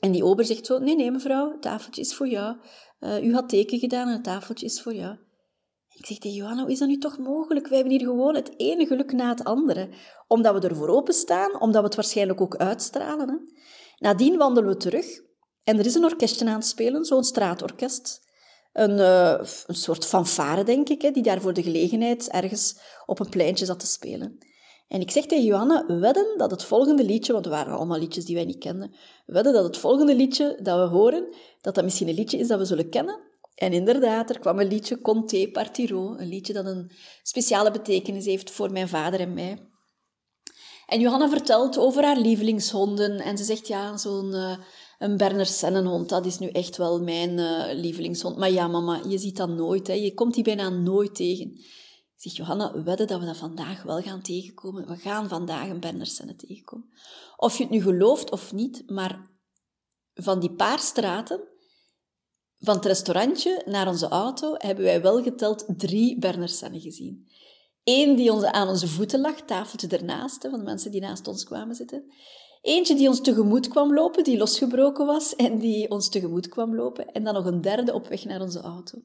En 0.00 0.12
die 0.12 0.24
ober 0.24 0.44
zegt 0.44 0.66
zo, 0.66 0.78
nee, 0.78 0.96
nee 0.96 1.10
mevrouw, 1.10 1.50
het 1.50 1.62
tafeltje 1.62 2.00
is 2.00 2.14
voor 2.14 2.28
jou. 2.28 2.56
Uh, 3.00 3.24
u 3.24 3.34
had 3.34 3.48
teken 3.48 3.78
gedaan 3.78 4.06
en 4.06 4.12
het 4.12 4.24
tafeltje 4.24 4.66
is 4.66 4.82
voor 4.82 4.94
jou. 4.94 5.16
Ik 5.94 6.06
zeg 6.06 6.18
tegen 6.18 6.36
Johanna, 6.36 6.62
hoe 6.62 6.70
is 6.70 6.78
dat 6.78 6.88
nu 6.88 6.98
toch 6.98 7.18
mogelijk? 7.18 7.66
Wij 7.66 7.78
hebben 7.78 7.98
hier 7.98 8.06
gewoon 8.06 8.34
het 8.34 8.52
ene 8.56 8.86
geluk 8.86 9.12
na 9.12 9.28
het 9.28 9.44
andere. 9.44 9.88
Omdat 10.26 10.54
we 10.54 10.68
ervoor 10.68 10.88
openstaan, 10.88 11.60
omdat 11.60 11.80
we 11.80 11.86
het 11.86 11.94
waarschijnlijk 11.94 12.40
ook 12.40 12.56
uitstralen. 12.56 13.28
Hè? 13.28 13.36
Nadien 13.98 14.36
wandelen 14.36 14.70
we 14.70 14.76
terug 14.76 15.20
en 15.64 15.78
er 15.78 15.86
is 15.86 15.94
een 15.94 16.04
orkestje 16.04 16.46
aan 16.46 16.54
het 16.54 16.66
spelen, 16.66 17.04
zo'n 17.04 17.24
straatorkest. 17.24 18.28
Een, 18.72 18.98
uh, 18.98 19.40
een 19.66 19.74
soort 19.74 20.06
fanfare, 20.06 20.64
denk 20.64 20.88
ik, 20.88 21.02
hè, 21.02 21.10
die 21.10 21.22
daar 21.22 21.40
voor 21.40 21.52
de 21.52 21.62
gelegenheid 21.62 22.28
ergens 22.28 22.80
op 23.06 23.20
een 23.20 23.28
pleintje 23.28 23.64
zat 23.64 23.80
te 23.80 23.86
spelen. 23.86 24.38
En 24.90 25.00
ik 25.00 25.10
zeg 25.10 25.26
tegen 25.26 25.44
Johanna, 25.44 25.84
wedden 25.86 26.38
dat 26.38 26.50
het 26.50 26.62
volgende 26.62 27.04
liedje, 27.04 27.32
want 27.32 27.44
er 27.44 27.50
waren 27.50 27.76
allemaal 27.76 27.98
liedjes 27.98 28.24
die 28.24 28.34
wij 28.34 28.44
niet 28.44 28.58
kenden, 28.58 28.94
wedden 29.26 29.52
dat 29.52 29.64
het 29.64 29.76
volgende 29.76 30.14
liedje 30.14 30.58
dat 30.62 30.78
we 30.78 30.96
horen, 30.96 31.34
dat 31.60 31.74
dat 31.74 31.84
misschien 31.84 32.08
een 32.08 32.14
liedje 32.14 32.38
is 32.38 32.48
dat 32.48 32.58
we 32.58 32.64
zullen 32.64 32.88
kennen, 32.88 33.20
en 33.54 33.72
inderdaad, 33.72 34.30
er 34.30 34.38
kwam 34.38 34.58
een 34.58 34.68
liedje 34.68 35.00
Conte 35.00 35.48
Partiro, 35.52 36.14
een 36.16 36.28
liedje 36.28 36.52
dat 36.52 36.66
een 36.66 36.90
speciale 37.22 37.70
betekenis 37.70 38.24
heeft 38.24 38.50
voor 38.50 38.72
mijn 38.72 38.88
vader 38.88 39.20
en 39.20 39.34
mij. 39.34 39.68
En 40.86 41.00
Johanna 41.00 41.28
vertelt 41.28 41.78
over 41.78 42.04
haar 42.04 42.18
lievelingshonden 42.18 43.20
en 43.20 43.38
ze 43.38 43.44
zegt, 43.44 43.66
ja, 43.66 43.96
zo'n 43.96 44.32
uh, 44.32 44.56
een 44.98 45.16
Berner 45.16 45.46
Sennenhond, 45.46 46.08
dat 46.08 46.26
is 46.26 46.38
nu 46.38 46.48
echt 46.48 46.76
wel 46.76 47.02
mijn 47.02 47.38
uh, 47.38 47.64
lievelingshond. 47.72 48.36
Maar 48.36 48.50
ja, 48.50 48.68
mama, 48.68 49.00
je 49.08 49.18
ziet 49.18 49.36
dat 49.36 49.48
nooit, 49.48 49.86
hè. 49.86 49.92
je 49.92 50.14
komt 50.14 50.34
die 50.34 50.44
bijna 50.44 50.68
nooit 50.68 51.14
tegen. 51.14 51.60
Zeg, 52.20 52.36
Johanna, 52.36 52.82
wedden 52.82 53.06
dat 53.06 53.20
we 53.20 53.26
dat 53.26 53.36
vandaag 53.36 53.82
wel 53.82 54.00
gaan 54.00 54.22
tegenkomen. 54.22 54.86
We 54.86 54.96
gaan 54.96 55.28
vandaag 55.28 55.68
een 55.68 55.80
Berner 55.80 56.06
Sennen 56.06 56.36
tegenkomen. 56.36 56.90
Of 57.36 57.56
je 57.56 57.62
het 57.62 57.72
nu 57.72 57.82
gelooft 57.82 58.30
of 58.30 58.52
niet, 58.52 58.90
maar 58.90 59.30
van 60.14 60.40
die 60.40 60.52
paar 60.52 60.78
straten 60.78 61.40
van 62.58 62.74
het 62.74 62.84
restaurantje 62.84 63.62
naar 63.66 63.88
onze 63.88 64.08
auto 64.08 64.54
hebben 64.58 64.84
wij 64.84 65.02
wel 65.02 65.22
geteld 65.22 65.64
drie 65.66 66.18
Bernersennen 66.18 66.80
gezien. 66.80 67.28
Eén 67.84 68.16
die 68.16 68.32
onze, 68.32 68.52
aan 68.52 68.68
onze 68.68 68.88
voeten 68.88 69.20
lag, 69.20 69.40
tafeltje 69.40 69.88
ernaast, 69.88 70.40
van 70.40 70.58
de 70.58 70.64
mensen 70.64 70.90
die 70.90 71.00
naast 71.00 71.28
ons 71.28 71.44
kwamen 71.44 71.74
zitten. 71.74 72.12
Eentje 72.62 72.94
die 72.94 73.08
ons 73.08 73.20
tegemoet 73.20 73.68
kwam 73.68 73.94
lopen, 73.94 74.24
die 74.24 74.38
losgebroken 74.38 75.06
was 75.06 75.36
en 75.36 75.58
die 75.58 75.90
ons 75.90 76.08
tegemoet 76.08 76.48
kwam 76.48 76.74
lopen. 76.74 77.12
En 77.12 77.24
dan 77.24 77.34
nog 77.34 77.44
een 77.44 77.60
derde 77.60 77.94
op 77.94 78.08
weg 78.08 78.24
naar 78.24 78.40
onze 78.40 78.60
auto. 78.60 78.98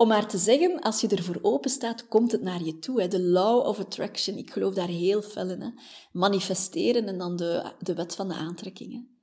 Om 0.00 0.08
maar 0.08 0.26
te 0.26 0.38
zeggen, 0.38 0.80
als 0.80 1.00
je 1.00 1.08
ervoor 1.08 1.38
open 1.42 1.70
staat, 1.70 2.08
komt 2.08 2.32
het 2.32 2.42
naar 2.42 2.62
je 2.62 2.78
toe. 2.78 3.00
Hè. 3.00 3.08
De 3.08 3.22
law 3.22 3.66
of 3.66 3.78
attraction, 3.78 4.36
ik 4.36 4.50
geloof 4.50 4.74
daar 4.74 4.88
heel 4.88 5.22
fel 5.22 5.50
in. 5.50 5.60
Hè. 5.60 5.70
Manifesteren 6.12 7.06
en 7.06 7.18
dan 7.18 7.36
de, 7.36 7.72
de 7.78 7.94
wet 7.94 8.14
van 8.14 8.28
de 8.28 8.34
aantrekkingen. 8.34 9.18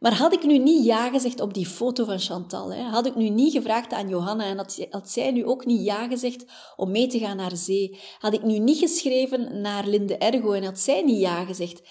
Maar 0.00 0.14
had 0.14 0.32
ik 0.32 0.44
nu 0.44 0.58
niet 0.58 0.84
ja 0.84 1.10
gezegd 1.10 1.40
op 1.40 1.54
die 1.54 1.66
foto 1.66 2.04
van 2.04 2.18
Chantal, 2.18 2.72
hè, 2.72 2.82
had 2.82 3.06
ik 3.06 3.14
nu 3.14 3.28
niet 3.28 3.52
gevraagd 3.52 3.92
aan 3.92 4.08
Johanna 4.08 4.44
en 4.44 4.56
had, 4.90 5.10
zij 5.10 5.30
nu 5.30 5.44
ook 5.44 5.66
niet 5.66 5.84
ja 5.84 6.08
gezegd 6.08 6.44
om 6.76 6.90
mee 6.90 7.06
te 7.06 7.18
gaan 7.18 7.36
naar 7.36 7.56
zee, 7.56 7.98
had 8.18 8.32
ik 8.32 8.42
nu 8.42 8.58
niet 8.58 8.78
geschreven 8.78 9.60
naar 9.60 9.86
Linde 9.86 10.16
Ergo 10.16 10.52
en 10.52 10.64
had 10.64 10.78
zij 10.78 11.02
niet 11.02 11.20
ja 11.20 11.44
gezegd, 11.44 11.82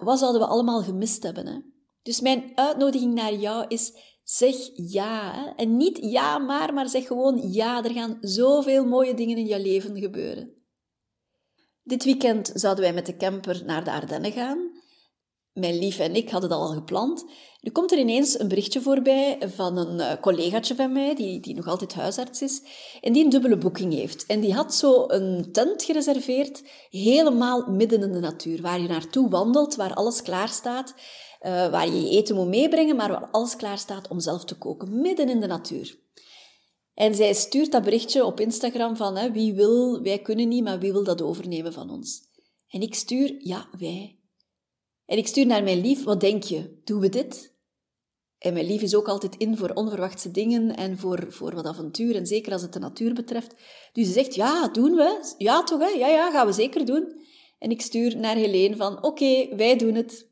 wat 0.00 0.18
zouden 0.18 0.40
we 0.40 0.46
allemaal 0.46 0.82
gemist 0.82 1.22
hebben? 1.22 1.46
Hè? 1.46 1.58
Dus 2.02 2.20
mijn 2.20 2.52
uitnodiging 2.54 3.14
naar 3.14 3.34
jou 3.34 3.64
is, 3.68 3.92
zeg 4.22 4.54
ja. 4.74 5.32
Hè? 5.34 5.50
En 5.50 5.76
niet 5.76 5.98
ja 6.00 6.38
maar, 6.38 6.74
maar 6.74 6.88
zeg 6.88 7.06
gewoon 7.06 7.52
ja. 7.52 7.84
Er 7.84 7.92
gaan 7.92 8.18
zoveel 8.20 8.84
mooie 8.84 9.14
dingen 9.14 9.36
in 9.36 9.46
je 9.46 9.60
leven 9.60 9.98
gebeuren. 9.98 10.54
Dit 11.82 12.04
weekend 12.04 12.50
zouden 12.54 12.84
wij 12.84 12.92
met 12.92 13.06
de 13.06 13.16
camper 13.16 13.62
naar 13.64 13.84
de 13.84 13.90
Ardennen 13.90 14.32
gaan 14.32 14.80
mijn 15.52 15.78
lief 15.78 15.98
en 15.98 16.14
ik 16.14 16.30
hadden 16.30 16.50
dat 16.50 16.58
al 16.58 16.72
gepland. 16.72 17.24
Nu 17.60 17.70
komt 17.70 17.92
er 17.92 17.98
ineens 17.98 18.38
een 18.38 18.48
berichtje 18.48 18.80
voorbij 18.80 19.38
van 19.54 19.76
een 19.76 19.98
uh, 19.98 20.20
collegaatje 20.20 20.74
van 20.74 20.92
mij, 20.92 21.14
die, 21.14 21.40
die 21.40 21.54
nog 21.54 21.66
altijd 21.66 21.94
huisarts 21.94 22.42
is, 22.42 22.62
en 23.00 23.12
die 23.12 23.24
een 23.24 23.30
dubbele 23.30 23.58
boeking 23.58 23.92
heeft. 23.92 24.26
En 24.26 24.40
die 24.40 24.54
had 24.54 24.74
zo 24.74 25.04
een 25.08 25.48
tent 25.52 25.82
gereserveerd, 25.82 26.62
helemaal 26.90 27.70
midden 27.70 28.02
in 28.02 28.12
de 28.12 28.20
natuur, 28.20 28.62
waar 28.62 28.80
je 28.80 28.88
naartoe 28.88 29.28
wandelt, 29.28 29.74
waar 29.74 29.94
alles 29.94 30.22
klaar 30.22 30.48
staat, 30.48 30.94
uh, 31.46 31.70
waar 31.70 31.86
je 31.86 32.02
je 32.02 32.10
eten 32.10 32.36
moet 32.36 32.46
meebrengen, 32.46 32.96
maar 32.96 33.08
waar 33.08 33.28
alles 33.30 33.56
klaar 33.56 33.78
staat 33.78 34.08
om 34.08 34.20
zelf 34.20 34.44
te 34.44 34.58
koken, 34.58 35.00
midden 35.00 35.28
in 35.28 35.40
de 35.40 35.46
natuur. 35.46 36.00
En 36.94 37.14
zij 37.14 37.34
stuurt 37.34 37.72
dat 37.72 37.84
berichtje 37.84 38.24
op 38.24 38.40
Instagram 38.40 38.96
van, 38.96 39.16
hè, 39.16 39.30
wie 39.30 39.54
wil, 39.54 40.02
wij 40.02 40.18
kunnen 40.18 40.48
niet, 40.48 40.64
maar 40.64 40.78
wie 40.78 40.92
wil 40.92 41.04
dat 41.04 41.22
overnemen 41.22 41.72
van 41.72 41.90
ons? 41.90 42.30
En 42.68 42.80
ik 42.80 42.94
stuur, 42.94 43.34
ja, 43.38 43.68
wij. 43.78 44.18
En 45.06 45.18
ik 45.18 45.26
stuur 45.26 45.46
naar 45.46 45.62
mijn 45.62 45.80
lief, 45.80 46.04
wat 46.04 46.20
denk 46.20 46.42
je? 46.42 46.80
Doen 46.84 47.00
we 47.00 47.08
dit? 47.08 47.52
En 48.38 48.52
mijn 48.52 48.66
lief 48.66 48.82
is 48.82 48.94
ook 48.94 49.08
altijd 49.08 49.36
in 49.36 49.56
voor 49.56 49.70
onverwachte 49.70 50.30
dingen 50.30 50.76
en 50.76 50.98
voor, 50.98 51.26
voor 51.28 51.54
wat 51.54 51.66
avontuur, 51.66 52.16
en 52.16 52.26
zeker 52.26 52.52
als 52.52 52.62
het 52.62 52.72
de 52.72 52.78
natuur 52.78 53.14
betreft. 53.14 53.54
Dus 53.92 54.06
ze 54.06 54.12
zegt, 54.12 54.34
ja, 54.34 54.68
doen 54.68 54.94
we. 54.94 55.34
Ja, 55.38 55.62
toch, 55.62 55.80
hè? 55.80 55.98
Ja, 55.98 56.08
ja, 56.08 56.30
gaan 56.30 56.46
we 56.46 56.52
zeker 56.52 56.84
doen. 56.84 57.20
En 57.58 57.70
ik 57.70 57.80
stuur 57.80 58.16
naar 58.16 58.36
Helene 58.36 58.76
van, 58.76 59.02
oké, 59.02 59.56
wij 59.56 59.76
doen 59.76 59.94
het. 59.94 60.30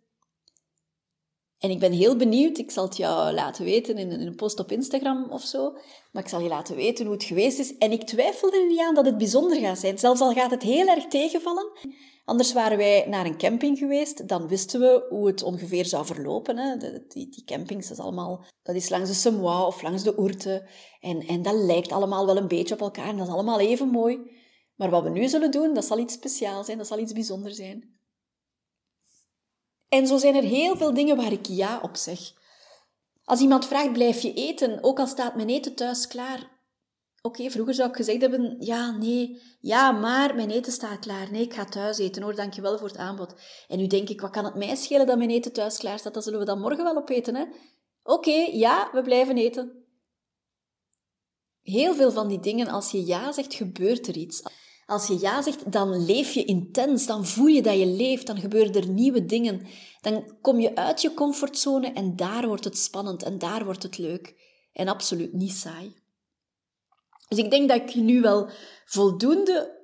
En 1.61 1.70
ik 1.70 1.79
ben 1.79 1.92
heel 1.92 2.16
benieuwd, 2.16 2.59
ik 2.59 2.70
zal 2.70 2.85
het 2.85 2.96
jou 2.96 3.33
laten 3.33 3.64
weten 3.64 3.99
in 3.99 4.11
een 4.11 4.35
post 4.35 4.59
op 4.59 4.73
Instagram 4.73 5.31
of 5.31 5.42
zo, 5.42 5.73
maar 6.12 6.23
ik 6.23 6.29
zal 6.29 6.40
je 6.40 6.49
laten 6.49 6.77
weten 6.77 7.05
hoe 7.05 7.14
het 7.14 7.25
geweest 7.25 7.59
is. 7.59 7.77
En 7.77 7.92
ik 7.92 8.03
twijfel 8.03 8.53
er 8.53 8.66
niet 8.66 8.81
aan 8.81 8.94
dat 8.94 9.05
het 9.05 9.18
bijzonder 9.18 9.59
gaat 9.61 9.79
zijn, 9.79 9.99
zelfs 9.99 10.20
al 10.20 10.33
gaat 10.33 10.51
het 10.51 10.62
heel 10.62 10.87
erg 10.87 11.07
tegenvallen. 11.07 11.70
Anders 12.25 12.53
waren 12.53 12.79
wij 12.79 13.07
naar 13.09 13.27
een 13.27 13.38
camping 13.38 13.79
geweest, 13.79 14.29
dan 14.29 14.49
wisten 14.49 14.81
we 14.81 15.07
hoe 15.09 15.27
het 15.27 15.42
ongeveer 15.42 15.85
zou 15.85 16.07
verlopen. 16.07 16.57
Hè. 16.57 16.77
die, 17.09 17.29
die 17.29 17.44
campings, 17.44 17.88
dat 17.88 17.99
is 17.99 18.03
allemaal, 18.03 18.44
dat 18.62 18.75
is 18.75 18.88
langs 18.88 19.09
de 19.09 19.14
Semois 19.14 19.66
of 19.66 19.83
langs 19.83 20.03
de 20.03 20.18
Oerte. 20.18 20.68
En, 21.01 21.20
en 21.20 21.42
dat 21.42 21.55
lijkt 21.55 21.92
allemaal 21.92 22.27
wel 22.27 22.37
een 22.37 22.49
beetje 22.49 22.75
op 22.75 22.81
elkaar 22.81 23.09
en 23.09 23.16
dat 23.16 23.27
is 23.27 23.33
allemaal 23.33 23.61
even 23.61 23.88
mooi. 23.88 24.18
Maar 24.77 24.90
wat 24.90 25.03
we 25.03 25.11
nu 25.11 25.29
zullen 25.29 25.51
doen, 25.51 25.75
dat 25.75 25.85
zal 25.85 25.99
iets 25.99 26.14
speciaals 26.14 26.66
zijn, 26.66 26.79
dat 26.79 26.87
zal 26.87 26.99
iets 26.99 27.12
bijzonders 27.12 27.57
zijn. 27.57 27.99
En 29.90 30.07
zo 30.07 30.16
zijn 30.18 30.35
er 30.35 30.42
heel 30.42 30.76
veel 30.76 30.94
dingen 30.94 31.16
waar 31.16 31.33
ik 31.33 31.46
ja 31.46 31.81
op 31.83 31.96
zeg. 31.96 32.18
Als 33.24 33.40
iemand 33.40 33.66
vraagt, 33.66 33.92
blijf 33.92 34.20
je 34.20 34.35
eten, 34.35 34.83
ook 34.83 34.98
al 34.98 35.07
staat 35.07 35.37
mijn 35.37 35.48
eten 35.48 35.74
thuis 35.74 36.07
klaar, 36.07 36.61
Oké, 37.22 37.50
vroeger 37.50 37.74
zou 37.74 37.88
ik 37.88 37.96
gezegd 37.96 38.20
hebben, 38.20 38.57
ja, 38.59 38.90
nee, 38.90 39.42
ja, 39.61 39.92
maar 39.92 40.35
mijn 40.35 40.50
eten 40.50 40.72
staat 40.72 40.98
klaar. 40.98 41.31
Nee, 41.31 41.42
ik 41.42 41.55
ga 41.55 41.64
thuis 41.64 41.98
eten 41.98 42.22
hoor, 42.22 42.35
dankjewel 42.35 42.79
voor 42.79 42.88
het 42.88 42.96
aanbod. 42.96 43.35
En 43.68 43.79
nu 43.79 43.87
denk 43.87 44.09
ik, 44.09 44.20
wat 44.20 44.31
kan 44.31 44.44
het 44.44 44.55
mij 44.55 44.76
schelen 44.76 45.07
dat 45.07 45.18
mijn 45.18 45.31
eten 45.31 45.53
thuis 45.53 45.79
klaar 45.79 45.98
staat? 45.98 46.14
Dan 46.14 46.22
zullen 46.22 46.38
we 46.38 46.44
dan 46.44 46.61
morgen 46.61 46.85
wel 46.85 46.96
opeten, 46.96 47.35
hè? 47.35 47.44
Oké, 48.03 48.48
ja, 48.53 48.90
we 48.92 49.03
blijven 49.03 49.37
eten. 49.37 49.85
Heel 51.62 51.94
veel 51.94 52.12
van 52.12 52.29
die 52.29 52.40
dingen, 52.40 52.68
als 52.68 52.90
je 52.90 53.07
ja 53.07 53.33
zegt, 53.33 53.55
gebeurt 53.55 54.07
er 54.07 54.16
iets. 54.16 54.42
Als 54.90 55.07
je 55.07 55.18
ja 55.18 55.42
zegt, 55.42 55.72
dan 55.72 56.05
leef 56.05 56.33
je 56.33 56.44
intens, 56.44 57.07
dan 57.07 57.26
voel 57.26 57.46
je 57.46 57.62
dat 57.62 57.79
je 57.79 57.87
leeft, 57.87 58.26
dan 58.26 58.40
gebeuren 58.40 58.74
er 58.74 58.88
nieuwe 58.88 59.24
dingen. 59.24 59.66
Dan 60.00 60.38
kom 60.40 60.61
je 60.61 60.74
uit 60.74 61.03
je 61.03 61.14
comfortzone 61.14 61.92
en 61.92 62.16
daar 62.16 62.46
wordt 62.46 62.64
het 62.64 62.79
spannend 62.79 63.22
en 63.22 63.38
daar 63.38 63.64
wordt 63.64 63.83
het 63.83 63.98
leuk. 63.98 64.35
En 64.72 64.88
absoluut 64.88 65.33
niet 65.33 65.53
saai. 65.53 65.94
Dus 67.29 67.38
ik 67.38 67.50
denk 67.50 67.68
dat 67.68 67.81
ik 67.81 67.94
nu 67.94 68.20
wel 68.20 68.50
voldoende 68.85 69.79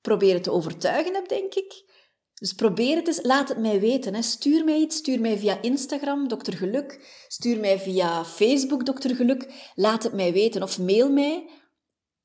proberen 0.00 0.42
te 0.42 0.52
overtuigen 0.52 1.14
heb, 1.14 1.28
denk 1.28 1.54
ik. 1.54 1.90
Dus 2.34 2.52
probeer 2.52 2.96
het 2.96 3.06
eens, 3.06 3.22
laat 3.22 3.48
het 3.48 3.58
mij 3.58 3.80
weten. 3.80 4.14
Hè. 4.14 4.22
Stuur 4.22 4.64
mij 4.64 4.78
iets, 4.78 4.96
stuur 4.96 5.20
mij 5.20 5.38
via 5.38 5.62
Instagram, 5.62 6.28
Dr. 6.28 6.52
Geluk. 6.52 7.24
Stuur 7.28 7.60
mij 7.60 7.78
via 7.78 8.24
Facebook, 8.24 8.84
Dr. 8.84 9.14
Geluk. 9.14 9.70
Laat 9.74 10.02
het 10.02 10.12
mij 10.12 10.32
weten 10.32 10.62
of 10.62 10.78
mail 10.78 11.12
mij, 11.12 11.48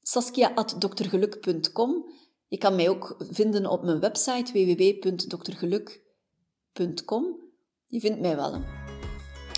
saskia.drgeluk.com. 0.07 2.05
Je 2.47 2.57
kan 2.57 2.75
mij 2.75 2.89
ook 2.89 3.15
vinden 3.31 3.65
op 3.65 3.83
mijn 3.83 3.99
website 3.99 4.51
www.drgeluk.com. 4.51 7.35
Je 7.87 7.99
vindt 7.99 8.19
mij 8.19 8.35
wel. 8.35 8.61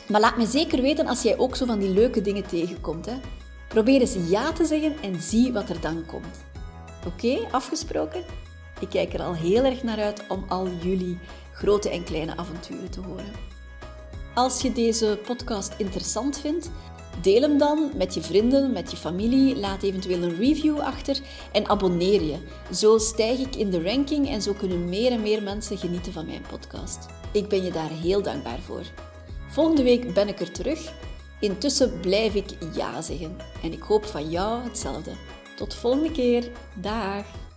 Maar 0.07 0.21
laat 0.21 0.37
me 0.37 0.45
zeker 0.45 0.81
weten 0.81 1.07
als 1.07 1.21
jij 1.21 1.37
ook 1.37 1.55
zo 1.55 1.65
van 1.65 1.79
die 1.79 1.89
leuke 1.89 2.21
dingen 2.21 2.47
tegenkomt. 2.47 3.05
Hè. 3.05 3.19
Probeer 3.67 4.01
eens 4.01 4.29
ja 4.29 4.51
te 4.51 4.65
zeggen 4.65 5.01
en 5.01 5.21
zie 5.21 5.53
wat 5.53 5.69
er 5.69 5.81
dan 5.81 6.05
komt. 6.05 6.43
Oké, 7.05 7.47
afgesproken? 7.51 8.25
Ik 8.79 8.89
kijk 8.89 9.13
er 9.13 9.21
al 9.21 9.35
heel 9.35 9.63
erg 9.63 9.83
naar 9.83 9.99
uit 9.99 10.23
om 10.29 10.45
al 10.47 10.67
jullie 10.67 11.19
grote 11.53 11.89
en 11.89 12.03
kleine 12.03 12.37
avonturen 12.37 12.91
te 12.91 13.01
horen. 13.01 13.31
Als 14.35 14.61
je 14.61 14.71
deze 14.71 15.19
podcast 15.25 15.73
interessant 15.77 16.39
vindt, 16.39 16.71
deel 17.21 17.41
hem 17.41 17.57
dan 17.57 17.91
met 17.95 18.13
je 18.13 18.21
vrienden, 18.21 18.71
met 18.71 18.91
je 18.91 18.97
familie. 18.97 19.55
Laat 19.55 19.83
eventueel 19.83 20.23
een 20.23 20.37
review 20.37 20.79
achter 20.79 21.17
en 21.51 21.67
abonneer 21.67 22.23
je. 22.23 22.37
Zo 22.73 22.97
stijg 22.97 23.39
ik 23.39 23.55
in 23.55 23.69
de 23.69 23.83
ranking 23.83 24.29
en 24.29 24.41
zo 24.41 24.53
kunnen 24.53 24.89
meer 24.89 25.11
en 25.11 25.21
meer 25.21 25.43
mensen 25.43 25.77
genieten 25.77 26.13
van 26.13 26.25
mijn 26.25 26.45
podcast. 26.49 27.05
Ik 27.31 27.47
ben 27.47 27.63
je 27.63 27.71
daar 27.71 27.89
heel 27.89 28.21
dankbaar 28.21 28.59
voor. 28.59 28.83
Volgende 29.49 29.83
week 29.83 30.13
ben 30.13 30.27
ik 30.27 30.39
er 30.39 30.51
terug 30.51 30.91
Intussen 31.39 31.99
blijf 31.99 32.33
ik 32.33 32.57
ja 32.73 33.01
zeggen 33.01 33.37
en 33.63 33.71
ik 33.71 33.81
hoop 33.81 34.05
van 34.05 34.29
jou 34.29 34.63
hetzelfde. 34.63 35.11
Tot 35.55 35.73
volgende 35.73 36.11
keer. 36.11 36.51
Dag! 36.73 37.48